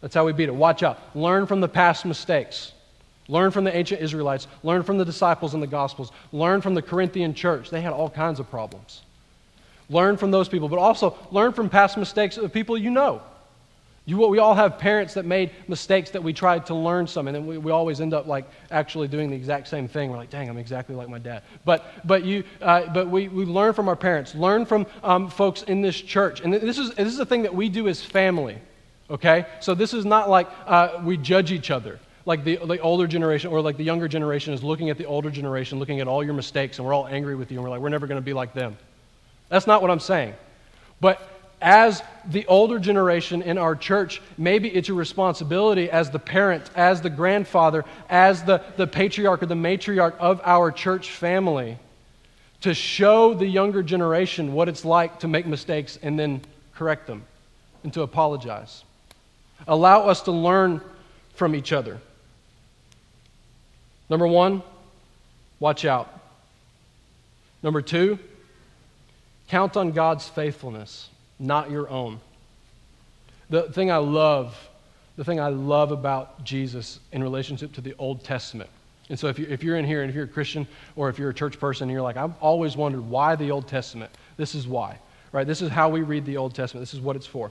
That's 0.00 0.14
how 0.14 0.24
we 0.24 0.32
beat 0.32 0.48
it. 0.48 0.54
Watch 0.54 0.82
out. 0.82 0.98
Learn 1.16 1.46
from 1.46 1.60
the 1.60 1.68
past 1.68 2.04
mistakes. 2.04 2.72
Learn 3.28 3.50
from 3.50 3.64
the 3.64 3.76
ancient 3.76 4.00
Israelites. 4.00 4.46
Learn 4.62 4.82
from 4.82 4.98
the 4.98 5.04
disciples 5.04 5.54
in 5.54 5.60
the 5.60 5.66
Gospels. 5.66 6.12
Learn 6.32 6.60
from 6.60 6.74
the 6.74 6.82
Corinthian 6.82 7.34
church. 7.34 7.70
They 7.70 7.80
had 7.80 7.92
all 7.92 8.08
kinds 8.08 8.38
of 8.38 8.48
problems. 8.50 9.02
Learn 9.88 10.16
from 10.16 10.30
those 10.30 10.48
people, 10.48 10.68
but 10.68 10.78
also 10.78 11.16
learn 11.30 11.52
from 11.52 11.68
past 11.68 11.96
mistakes 11.96 12.36
of 12.36 12.52
people 12.52 12.76
you 12.76 12.90
know. 12.90 13.22
You, 14.06 14.18
we 14.28 14.38
all 14.38 14.54
have 14.54 14.78
parents 14.78 15.14
that 15.14 15.24
made 15.24 15.50
mistakes 15.66 16.10
that 16.10 16.22
we 16.22 16.32
tried 16.32 16.64
to 16.66 16.74
learn 16.74 17.08
some, 17.08 17.26
and 17.26 17.34
then 17.34 17.44
we, 17.44 17.58
we 17.58 17.72
always 17.72 18.00
end 18.00 18.14
up 18.14 18.26
like 18.26 18.48
actually 18.70 19.08
doing 19.08 19.30
the 19.30 19.36
exact 19.36 19.66
same 19.66 19.88
thing. 19.88 20.10
We're 20.10 20.16
like, 20.16 20.30
dang, 20.30 20.48
I'm 20.48 20.58
exactly 20.58 20.94
like 20.94 21.08
my 21.08 21.18
dad. 21.18 21.42
But, 21.64 21.84
but, 22.04 22.24
you, 22.24 22.44
uh, 22.62 22.86
but 22.94 23.08
we, 23.08 23.26
we 23.26 23.44
learn 23.44 23.74
from 23.74 23.88
our 23.88 23.96
parents, 23.96 24.34
learn 24.34 24.64
from 24.64 24.86
um, 25.02 25.28
folks 25.28 25.62
in 25.62 25.82
this 25.82 26.00
church. 26.00 26.40
And 26.40 26.54
this 26.54 26.78
is, 26.78 26.94
this 26.94 27.08
is 27.08 27.16
the 27.16 27.26
thing 27.26 27.42
that 27.42 27.54
we 27.54 27.68
do 27.68 27.88
as 27.88 28.00
family, 28.00 28.58
okay? 29.10 29.44
So 29.58 29.74
this 29.74 29.92
is 29.92 30.04
not 30.04 30.30
like 30.30 30.48
uh, 30.66 31.00
we 31.04 31.16
judge 31.16 31.50
each 31.50 31.72
other 31.72 31.98
like 32.26 32.42
the, 32.42 32.56
the 32.56 32.80
older 32.80 33.06
generation 33.06 33.50
or 33.50 33.60
like 33.60 33.76
the 33.76 33.84
younger 33.84 34.08
generation 34.08 34.52
is 34.52 34.62
looking 34.62 34.90
at 34.90 34.98
the 34.98 35.06
older 35.06 35.30
generation, 35.30 35.78
looking 35.78 36.00
at 36.00 36.08
all 36.08 36.24
your 36.24 36.34
mistakes, 36.34 36.78
and 36.78 36.86
we're 36.86 36.92
all 36.92 37.06
angry 37.06 37.36
with 37.36 37.50
you, 37.50 37.58
and 37.58 37.64
we're 37.64 37.70
like, 37.70 37.80
we're 37.80 37.88
never 37.88 38.06
going 38.06 38.20
to 38.20 38.24
be 38.24 38.32
like 38.32 38.52
them. 38.52 38.76
That's 39.48 39.66
not 39.66 39.80
what 39.80 39.92
I'm 39.92 40.00
saying. 40.00 40.34
But 41.00 41.35
as 41.60 42.02
the 42.26 42.46
older 42.46 42.78
generation 42.78 43.42
in 43.42 43.58
our 43.58 43.74
church, 43.74 44.20
maybe 44.36 44.68
it's 44.68 44.88
your 44.88 44.96
responsibility 44.96 45.90
as 45.90 46.10
the 46.10 46.18
parent, 46.18 46.68
as 46.74 47.00
the 47.00 47.10
grandfather, 47.10 47.84
as 48.08 48.42
the, 48.44 48.62
the 48.76 48.86
patriarch 48.86 49.42
or 49.42 49.46
the 49.46 49.54
matriarch 49.54 50.16
of 50.18 50.40
our 50.44 50.70
church 50.70 51.10
family 51.10 51.78
to 52.62 52.74
show 52.74 53.34
the 53.34 53.46
younger 53.46 53.82
generation 53.82 54.52
what 54.52 54.68
it's 54.68 54.84
like 54.84 55.20
to 55.20 55.28
make 55.28 55.46
mistakes 55.46 55.98
and 56.02 56.18
then 56.18 56.40
correct 56.74 57.06
them 57.06 57.24
and 57.82 57.92
to 57.94 58.02
apologize. 58.02 58.84
Allow 59.68 60.08
us 60.08 60.22
to 60.22 60.32
learn 60.32 60.80
from 61.34 61.54
each 61.54 61.72
other. 61.72 62.00
Number 64.08 64.26
one, 64.26 64.62
watch 65.60 65.84
out. 65.84 66.12
Number 67.62 67.82
two, 67.82 68.18
count 69.48 69.76
on 69.76 69.92
God's 69.92 70.28
faithfulness, 70.28 71.08
not 71.38 71.70
your 71.70 71.88
own. 71.88 72.20
The 73.50 73.64
thing 73.64 73.90
I 73.90 73.98
love, 73.98 74.56
the 75.16 75.24
thing 75.24 75.40
I 75.40 75.48
love 75.48 75.92
about 75.92 76.44
Jesus 76.44 77.00
in 77.12 77.22
relationship 77.22 77.72
to 77.74 77.80
the 77.80 77.94
Old 77.98 78.24
Testament. 78.24 78.70
And 79.08 79.18
so 79.18 79.28
if, 79.28 79.38
you, 79.38 79.46
if 79.48 79.62
you're 79.62 79.76
in 79.76 79.84
here 79.84 80.02
and 80.02 80.10
if 80.10 80.16
you're 80.16 80.24
a 80.24 80.28
Christian 80.28 80.66
or 80.96 81.08
if 81.08 81.18
you're 81.18 81.30
a 81.30 81.34
church 81.34 81.60
person 81.60 81.84
and 81.84 81.92
you're 81.92 82.02
like, 82.02 82.16
I've 82.16 82.36
always 82.40 82.76
wondered 82.76 83.02
why 83.02 83.36
the 83.36 83.50
Old 83.50 83.68
Testament, 83.68 84.10
this 84.36 84.54
is 84.54 84.66
why, 84.66 84.98
right? 85.30 85.46
This 85.46 85.62
is 85.62 85.70
how 85.70 85.88
we 85.88 86.02
read 86.02 86.26
the 86.26 86.36
Old 86.36 86.54
Testament. 86.54 86.82
This 86.82 86.94
is 86.94 87.00
what 87.00 87.14
it's 87.14 87.26
for. 87.26 87.50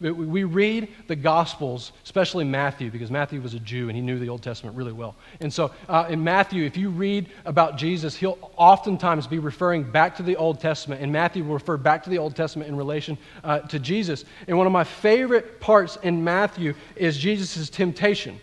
We 0.00 0.44
read 0.44 0.88
the 1.06 1.16
Gospels, 1.16 1.92
especially 2.02 2.44
Matthew, 2.44 2.90
because 2.90 3.10
Matthew 3.10 3.40
was 3.40 3.54
a 3.54 3.60
Jew 3.60 3.88
and 3.88 3.96
he 3.96 4.02
knew 4.02 4.18
the 4.18 4.28
Old 4.28 4.42
Testament 4.42 4.76
really 4.76 4.92
well. 4.92 5.14
And 5.40 5.52
so 5.52 5.70
uh, 5.88 6.06
in 6.08 6.22
Matthew, 6.22 6.64
if 6.64 6.76
you 6.76 6.90
read 6.90 7.28
about 7.44 7.76
Jesus, 7.76 8.16
he'll 8.16 8.38
oftentimes 8.56 9.26
be 9.26 9.38
referring 9.38 9.84
back 9.84 10.16
to 10.16 10.22
the 10.22 10.36
Old 10.36 10.60
Testament, 10.60 11.00
and 11.00 11.12
Matthew 11.12 11.44
will 11.44 11.54
refer 11.54 11.76
back 11.76 12.02
to 12.04 12.10
the 12.10 12.18
Old 12.18 12.34
Testament 12.34 12.68
in 12.68 12.76
relation 12.76 13.16
uh, 13.44 13.60
to 13.60 13.78
Jesus. 13.78 14.24
And 14.48 14.58
one 14.58 14.66
of 14.66 14.72
my 14.72 14.84
favorite 14.84 15.60
parts 15.60 15.96
in 16.02 16.24
Matthew 16.24 16.74
is 16.96 17.16
Jesus' 17.16 17.70
temptation. 17.70 18.40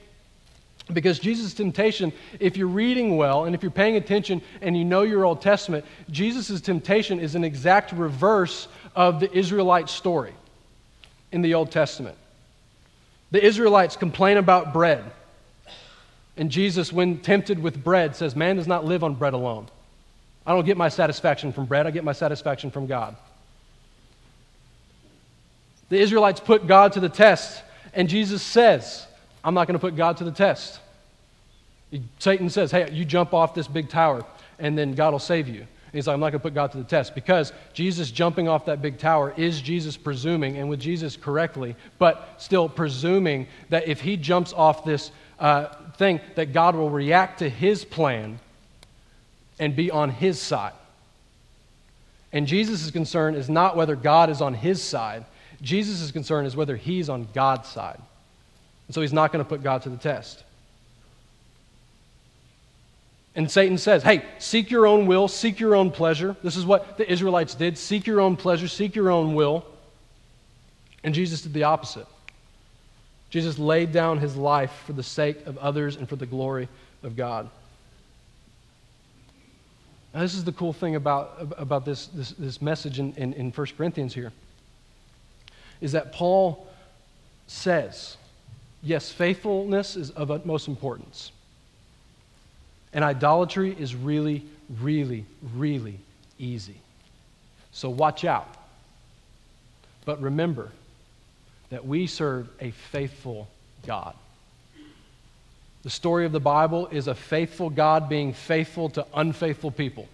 Because 0.93 1.19
Jesus' 1.19 1.53
temptation, 1.53 2.11
if 2.39 2.57
you're 2.57 2.67
reading 2.67 3.17
well 3.17 3.45
and 3.45 3.55
if 3.55 3.61
you're 3.61 3.71
paying 3.71 3.97
attention 3.97 4.41
and 4.61 4.75
you 4.75 4.83
know 4.83 5.03
your 5.03 5.25
Old 5.25 5.41
Testament, 5.41 5.85
Jesus' 6.09 6.59
temptation 6.61 7.19
is 7.19 7.35
an 7.35 7.43
exact 7.43 7.91
reverse 7.91 8.67
of 8.95 9.19
the 9.19 9.31
Israelite 9.37 9.89
story 9.89 10.33
in 11.31 11.41
the 11.41 11.53
Old 11.53 11.71
Testament. 11.71 12.17
The 13.31 13.43
Israelites 13.43 13.95
complain 13.95 14.37
about 14.37 14.73
bread. 14.73 15.03
And 16.37 16.49
Jesus, 16.49 16.91
when 16.91 17.19
tempted 17.19 17.59
with 17.59 17.83
bread, 17.83 18.15
says, 18.15 18.35
Man 18.35 18.55
does 18.55 18.67
not 18.67 18.85
live 18.85 19.03
on 19.03 19.15
bread 19.15 19.33
alone. 19.33 19.67
I 20.45 20.53
don't 20.53 20.65
get 20.65 20.77
my 20.77 20.89
satisfaction 20.89 21.53
from 21.53 21.65
bread, 21.65 21.87
I 21.87 21.91
get 21.91 22.03
my 22.03 22.13
satisfaction 22.13 22.71
from 22.71 22.87
God. 22.87 23.15
The 25.89 25.99
Israelites 25.99 26.39
put 26.39 26.67
God 26.67 26.93
to 26.93 26.99
the 26.99 27.09
test, 27.09 27.63
and 27.93 28.07
Jesus 28.07 28.41
says, 28.41 29.05
I'm 29.43 29.53
not 29.53 29.67
going 29.67 29.73
to 29.73 29.79
put 29.79 29.95
God 29.95 30.17
to 30.17 30.23
the 30.23 30.31
test. 30.31 30.79
Satan 32.19 32.49
says, 32.49 32.71
Hey, 32.71 32.89
you 32.91 33.05
jump 33.05 33.33
off 33.33 33.53
this 33.53 33.67
big 33.67 33.89
tower, 33.89 34.25
and 34.57 34.77
then 34.77 34.93
God 34.93 35.11
will 35.11 35.19
save 35.19 35.47
you 35.47 35.67
he's 35.91 36.07
like, 36.07 36.13
I'm 36.13 36.19
not 36.19 36.31
going 36.31 36.39
to 36.39 36.43
put 36.43 36.53
God 36.53 36.71
to 36.71 36.77
the 36.77 36.83
test 36.83 37.13
because 37.15 37.51
Jesus 37.73 38.11
jumping 38.11 38.47
off 38.47 38.65
that 38.65 38.81
big 38.81 38.97
tower 38.97 39.33
is 39.35 39.61
Jesus 39.61 39.97
presuming, 39.97 40.57
and 40.57 40.69
with 40.69 40.79
Jesus 40.79 41.17
correctly, 41.17 41.75
but 41.99 42.35
still 42.37 42.69
presuming 42.69 43.47
that 43.69 43.87
if 43.87 44.01
he 44.01 44.17
jumps 44.17 44.53
off 44.53 44.85
this 44.85 45.11
uh, 45.39 45.67
thing, 45.97 46.21
that 46.35 46.53
God 46.53 46.75
will 46.75 46.89
react 46.89 47.39
to 47.39 47.49
his 47.49 47.83
plan 47.83 48.39
and 49.59 49.75
be 49.75 49.91
on 49.91 50.09
his 50.09 50.39
side. 50.39 50.73
And 52.33 52.47
Jesus' 52.47 52.89
concern 52.91 53.35
is 53.35 53.49
not 53.49 53.75
whether 53.75 53.95
God 53.95 54.29
is 54.29 54.41
on 54.41 54.53
his 54.53 54.81
side. 54.81 55.25
Jesus' 55.61 56.11
concern 56.11 56.45
is 56.45 56.55
whether 56.55 56.75
he's 56.75 57.09
on 57.09 57.27
God's 57.33 57.67
side. 57.67 57.99
And 58.87 58.95
so 58.95 59.01
he's 59.01 59.13
not 59.13 59.31
going 59.31 59.43
to 59.43 59.49
put 59.49 59.61
God 59.61 59.81
to 59.83 59.89
the 59.89 59.97
test. 59.97 60.43
And 63.35 63.49
Satan 63.49 63.77
says, 63.77 64.03
hey, 64.03 64.25
seek 64.39 64.69
your 64.69 64.85
own 64.85 65.07
will, 65.07 65.27
seek 65.27 65.59
your 65.59 65.75
own 65.75 65.91
pleasure. 65.91 66.35
This 66.43 66.57
is 66.57 66.65
what 66.65 66.97
the 66.97 67.09
Israelites 67.09 67.55
did 67.55 67.77
seek 67.77 68.05
your 68.05 68.19
own 68.19 68.35
pleasure, 68.35 68.67
seek 68.67 68.95
your 68.95 69.09
own 69.09 69.35
will. 69.35 69.65
And 71.03 71.15
Jesus 71.15 71.41
did 71.41 71.53
the 71.53 71.63
opposite. 71.63 72.07
Jesus 73.29 73.57
laid 73.57 73.93
down 73.93 74.17
his 74.17 74.35
life 74.35 74.83
for 74.85 74.93
the 74.93 75.03
sake 75.03 75.45
of 75.45 75.57
others 75.57 75.95
and 75.95 76.07
for 76.07 76.17
the 76.17 76.25
glory 76.25 76.67
of 77.01 77.15
God. 77.15 77.49
Now, 80.13 80.19
this 80.19 80.35
is 80.35 80.43
the 80.43 80.51
cool 80.51 80.73
thing 80.73 80.97
about, 80.97 81.53
about 81.57 81.85
this, 81.85 82.07
this, 82.07 82.31
this 82.31 82.61
message 82.61 82.99
in, 82.99 83.13
in, 83.13 83.31
in 83.33 83.51
1 83.51 83.67
Corinthians 83.77 84.13
here, 84.13 84.33
is 85.79 85.93
that 85.93 86.11
Paul 86.11 86.67
says, 87.47 88.17
yes, 88.83 89.09
faithfulness 89.09 89.95
is 89.95 90.09
of 90.11 90.29
utmost 90.29 90.67
importance. 90.67 91.31
And 92.93 93.03
idolatry 93.03 93.75
is 93.77 93.95
really, 93.95 94.43
really, 94.81 95.25
really 95.53 95.99
easy. 96.37 96.75
So 97.71 97.89
watch 97.89 98.25
out. 98.25 98.49
But 100.05 100.21
remember 100.21 100.69
that 101.69 101.85
we 101.85 102.07
serve 102.07 102.49
a 102.59 102.71
faithful 102.71 103.47
God. 103.85 104.15
The 105.83 105.89
story 105.89 106.25
of 106.25 106.31
the 106.31 106.39
Bible 106.39 106.87
is 106.87 107.07
a 107.07 107.15
faithful 107.15 107.69
God 107.69 108.09
being 108.09 108.33
faithful 108.33 108.89
to 108.89 109.05
unfaithful 109.15 109.71
people 109.71 110.07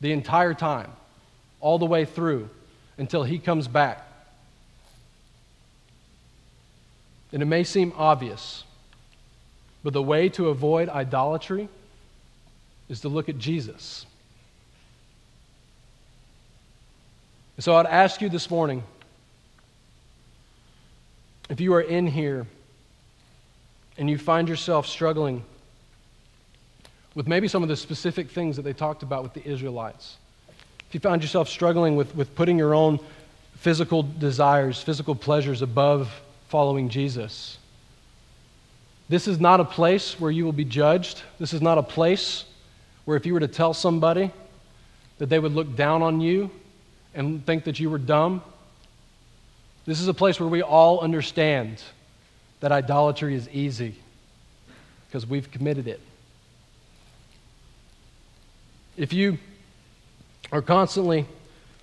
the 0.00 0.12
entire 0.12 0.54
time, 0.54 0.90
all 1.60 1.78
the 1.78 1.86
way 1.86 2.04
through 2.04 2.48
until 2.98 3.22
he 3.22 3.38
comes 3.38 3.68
back. 3.68 4.06
And 7.32 7.40
it 7.42 7.46
may 7.46 7.64
seem 7.64 7.92
obvious, 7.96 8.64
but 9.82 9.92
the 9.92 10.02
way 10.02 10.28
to 10.30 10.48
avoid 10.48 10.88
idolatry 10.88 11.68
is 12.88 13.00
to 13.00 13.08
look 13.08 13.28
at 13.28 13.38
Jesus. 13.38 14.06
So 17.58 17.76
I'd 17.76 17.86
ask 17.86 18.20
you 18.20 18.28
this 18.28 18.50
morning 18.50 18.82
if 21.48 21.60
you 21.60 21.74
are 21.74 21.80
in 21.80 22.06
here 22.06 22.46
and 23.98 24.10
you 24.10 24.18
find 24.18 24.48
yourself 24.48 24.86
struggling 24.86 25.44
with 27.14 27.28
maybe 27.28 27.46
some 27.46 27.62
of 27.62 27.68
the 27.68 27.76
specific 27.76 28.30
things 28.30 28.56
that 28.56 28.62
they 28.62 28.72
talked 28.72 29.02
about 29.02 29.22
with 29.22 29.34
the 29.34 29.46
Israelites, 29.46 30.16
if 30.88 30.94
you 30.94 31.00
found 31.00 31.22
yourself 31.22 31.48
struggling 31.48 31.94
with, 31.94 32.16
with 32.16 32.34
putting 32.34 32.58
your 32.58 32.74
own 32.74 32.98
physical 33.58 34.02
desires, 34.02 34.82
physical 34.82 35.14
pleasures 35.14 35.62
above 35.62 36.10
following 36.48 36.88
Jesus, 36.88 37.58
this 39.08 39.28
is 39.28 39.38
not 39.38 39.60
a 39.60 39.64
place 39.64 40.18
where 40.18 40.30
you 40.30 40.44
will 40.44 40.52
be 40.52 40.64
judged. 40.64 41.22
This 41.38 41.52
is 41.52 41.62
not 41.62 41.78
a 41.78 41.82
place 41.82 42.44
where 43.04 43.16
if 43.16 43.26
you 43.26 43.34
were 43.34 43.40
to 43.40 43.48
tell 43.48 43.74
somebody 43.74 44.30
that 45.18 45.28
they 45.28 45.38
would 45.38 45.52
look 45.52 45.76
down 45.76 46.02
on 46.02 46.20
you 46.20 46.50
and 47.14 47.44
think 47.46 47.64
that 47.64 47.78
you 47.78 47.90
were 47.90 47.98
dumb. 47.98 48.42
This 49.86 50.00
is 50.00 50.08
a 50.08 50.14
place 50.14 50.40
where 50.40 50.48
we 50.48 50.62
all 50.62 51.00
understand 51.00 51.82
that 52.60 52.72
idolatry 52.72 53.34
is 53.34 53.48
easy 53.50 53.96
because 55.06 55.26
we've 55.26 55.50
committed 55.50 55.88
it. 55.88 56.00
If 58.96 59.12
you 59.12 59.38
are 60.50 60.62
constantly 60.62 61.26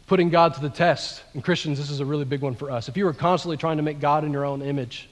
putting 0.08 0.30
God 0.30 0.56
to 0.56 0.62
the 0.62 0.70
test, 0.70 1.22
and 1.34 1.44
Christians, 1.44 1.78
this 1.78 1.90
is 1.90 2.00
a 2.00 2.06
really 2.06 2.26
big 2.26 2.42
one 2.42 2.56
for 2.56 2.72
us. 2.72 2.90
If 2.90 2.98
you 2.98 3.08
are 3.08 3.14
constantly 3.14 3.58
trying 3.58 3.78
to 3.78 3.84
make 3.84 4.00
God 4.00 4.24
in 4.24 4.32
your 4.32 4.46
own 4.46 4.62
image, 4.62 5.08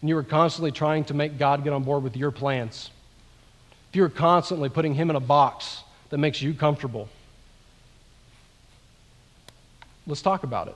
and 0.00 0.08
you 0.08 0.16
are 0.18 0.22
constantly 0.22 0.70
trying 0.70 1.04
to 1.04 1.14
make 1.14 1.38
God 1.38 1.64
get 1.64 1.72
on 1.72 1.82
board 1.82 2.02
with 2.02 2.16
your 2.16 2.30
plans, 2.30 2.90
if 3.94 3.98
you're 3.98 4.08
constantly 4.08 4.68
putting 4.68 4.92
him 4.92 5.08
in 5.08 5.14
a 5.14 5.20
box 5.20 5.84
that 6.10 6.18
makes 6.18 6.42
you 6.42 6.52
comfortable, 6.52 7.08
let's 10.04 10.20
talk 10.20 10.42
about 10.42 10.66
it. 10.66 10.74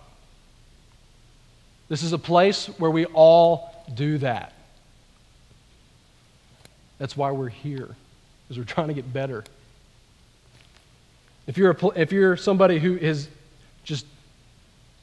This 1.88 2.04
is 2.04 2.12
a 2.12 2.18
place 2.18 2.66
where 2.78 2.92
we 2.92 3.07
all 3.07 3.74
do 3.92 4.18
that. 4.18 4.52
That's 6.98 7.16
why 7.16 7.33
we're 7.33 7.48
here, 7.48 7.88
because 8.44 8.57
we're 8.57 8.62
trying 8.62 8.87
to 8.87 8.94
get 8.94 9.12
better. 9.12 9.42
If 11.48 11.59
you're, 11.59 11.72
a, 11.72 11.87
if 11.96 12.12
you're 12.12 12.37
somebody 12.37 12.78
who 12.78 12.96
is 12.96 13.28
just 13.83 14.07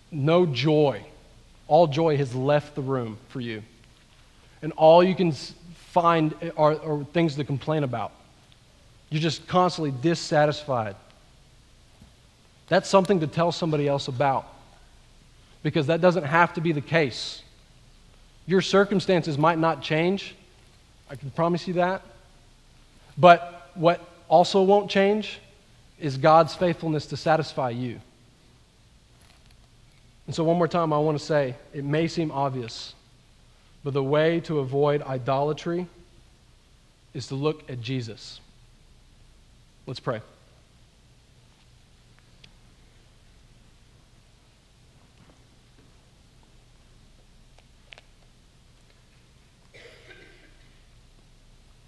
no 0.10 0.46
joy, 0.46 1.06
all 1.68 1.88
joy 1.88 2.16
has 2.16 2.34
left 2.34 2.76
the 2.76 2.82
room 2.82 3.18
for 3.28 3.42
you, 3.42 3.62
and 4.62 4.72
all 4.78 5.04
you 5.04 5.16
can 5.16 5.34
find 5.96 6.36
are, 6.58 6.74
are 6.74 7.06
things 7.14 7.36
to 7.36 7.46
complain 7.46 7.86
about. 7.86 8.12
You're 9.10 9.22
just 9.22 9.48
constantly 9.48 9.94
dissatisfied. 10.02 10.98
That's 12.68 12.90
something 12.90 13.22
to 13.22 13.28
tell 13.28 13.54
somebody 13.54 13.88
else 13.88 14.10
about 14.10 14.46
because 15.64 15.88
that 15.88 16.02
doesn't 16.02 16.26
have 16.26 16.54
to 16.56 16.62
be 16.62 16.74
the 16.74 16.82
case. 16.82 17.44
Your 18.46 18.60
circumstances 18.60 19.38
might 19.38 19.58
not 19.58 19.82
change. 19.82 20.36
I 21.10 21.16
can 21.16 21.32
promise 21.32 21.66
you 21.66 21.76
that. 21.76 22.02
But 23.18 23.70
what 23.76 24.06
also 24.28 24.64
won't 24.64 24.92
change 24.92 25.40
is 25.98 26.18
God's 26.18 26.54
faithfulness 26.54 27.06
to 27.06 27.16
satisfy 27.16 27.70
you. 27.70 28.02
And 30.28 30.36
so, 30.36 30.44
one 30.44 30.58
more 30.58 30.68
time, 30.68 30.92
I 30.92 30.98
want 30.98 31.18
to 31.18 31.24
say 31.24 31.56
it 31.74 31.86
may 31.86 32.10
seem 32.10 32.32
obvious, 32.32 32.95
but 33.86 33.94
the 33.94 34.04
way 34.04 34.40
to 34.40 34.58
avoid 34.58 35.04
idolatry 35.04 35.86
is 37.14 37.28
to 37.28 37.36
look 37.36 37.70
at 37.70 37.80
Jesus. 37.80 38.40
Let's 39.86 40.00
pray. 40.00 40.22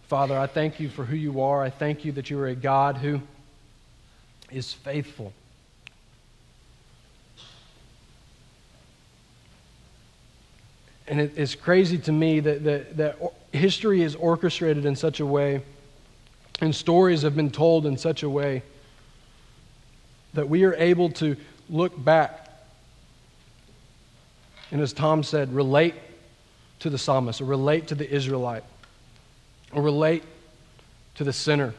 Father, 0.03 0.37
I 0.37 0.45
thank 0.45 0.79
you 0.79 0.89
for 0.89 1.03
who 1.03 1.15
you 1.15 1.41
are. 1.41 1.63
I 1.63 1.71
thank 1.71 2.05
you 2.05 2.11
that 2.11 2.29
you 2.29 2.37
are 2.39 2.47
a 2.47 2.55
God 2.55 2.97
who 2.97 3.21
is 4.51 4.71
faithful. 4.71 5.33
And 11.07 11.21
it, 11.21 11.33
it's 11.37 11.55
crazy 11.55 11.97
to 11.99 12.11
me 12.11 12.39
that, 12.41 12.63
that, 12.63 12.97
that 12.97 13.19
history 13.51 14.01
is 14.01 14.15
orchestrated 14.15 14.85
in 14.85 14.95
such 14.95 15.19
a 15.19 15.25
way, 15.25 15.61
and 16.61 16.75
stories 16.75 17.21
have 17.21 17.35
been 17.35 17.51
told 17.51 17.85
in 17.85 17.97
such 17.97 18.23
a 18.23 18.29
way 18.29 18.63
that 20.33 20.49
we 20.49 20.63
are 20.63 20.75
able 20.75 21.09
to 21.09 21.35
look 21.69 22.03
back 22.03 22.47
And 24.71 24.81
as 24.81 24.93
Tom 24.93 25.23
said, 25.23 25.53
relate 25.53 25.95
to 26.79 26.89
the 26.89 26.97
psalmist, 26.97 27.41
or 27.41 27.45
relate 27.45 27.87
to 27.87 27.95
the 27.95 28.09
Israelite, 28.09 28.63
or 29.71 29.81
relate 29.81 30.23
to 31.15 31.23
the 31.23 31.33
sinner, 31.33 31.73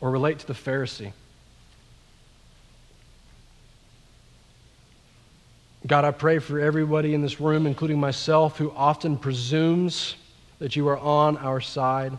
or 0.00 0.10
relate 0.10 0.40
to 0.40 0.46
the 0.46 0.52
Pharisee. 0.54 1.12
God, 5.86 6.06
I 6.06 6.12
pray 6.12 6.38
for 6.38 6.58
everybody 6.58 7.12
in 7.12 7.20
this 7.20 7.40
room, 7.40 7.66
including 7.66 8.00
myself, 8.00 8.56
who 8.56 8.72
often 8.72 9.18
presumes 9.18 10.16
that 10.58 10.76
you 10.76 10.88
are 10.88 10.96
on 10.96 11.36
our 11.36 11.60
side. 11.60 12.16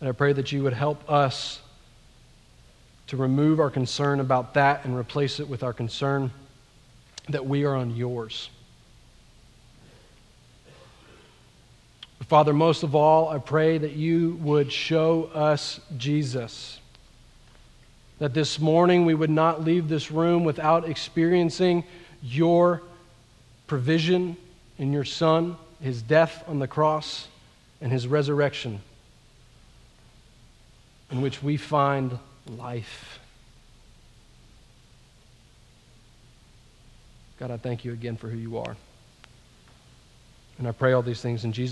And 0.00 0.08
I 0.08 0.12
pray 0.12 0.32
that 0.32 0.52
you 0.52 0.62
would 0.62 0.72
help 0.72 1.10
us 1.10 1.60
to 3.08 3.16
remove 3.16 3.58
our 3.58 3.70
concern 3.70 4.20
about 4.20 4.54
that 4.54 4.84
and 4.84 4.96
replace 4.96 5.40
it 5.40 5.48
with 5.48 5.64
our 5.64 5.72
concern 5.72 6.30
that 7.28 7.44
we 7.44 7.64
are 7.64 7.74
on 7.74 7.96
yours. 7.96 8.48
Father, 12.28 12.52
most 12.52 12.84
of 12.84 12.94
all, 12.94 13.28
I 13.28 13.38
pray 13.38 13.78
that 13.78 13.92
you 13.92 14.38
would 14.42 14.72
show 14.72 15.24
us 15.34 15.80
Jesus. 15.96 16.78
That 18.22 18.34
this 18.34 18.60
morning 18.60 19.04
we 19.04 19.14
would 19.14 19.30
not 19.30 19.64
leave 19.64 19.88
this 19.88 20.12
room 20.12 20.44
without 20.44 20.88
experiencing 20.88 21.82
your 22.22 22.80
provision 23.66 24.36
in 24.78 24.92
your 24.92 25.04
Son, 25.04 25.56
his 25.80 26.02
death 26.02 26.44
on 26.46 26.60
the 26.60 26.68
cross, 26.68 27.26
and 27.80 27.90
his 27.90 28.06
resurrection, 28.06 28.80
in 31.10 31.20
which 31.20 31.42
we 31.42 31.56
find 31.56 32.16
life. 32.46 33.18
God, 37.40 37.50
I 37.50 37.56
thank 37.56 37.84
you 37.84 37.92
again 37.92 38.16
for 38.16 38.28
who 38.28 38.38
you 38.38 38.56
are. 38.58 38.76
And 40.58 40.68
I 40.68 40.70
pray 40.70 40.92
all 40.92 41.02
these 41.02 41.20
things 41.20 41.44
in 41.44 41.52
Jesus' 41.52 41.60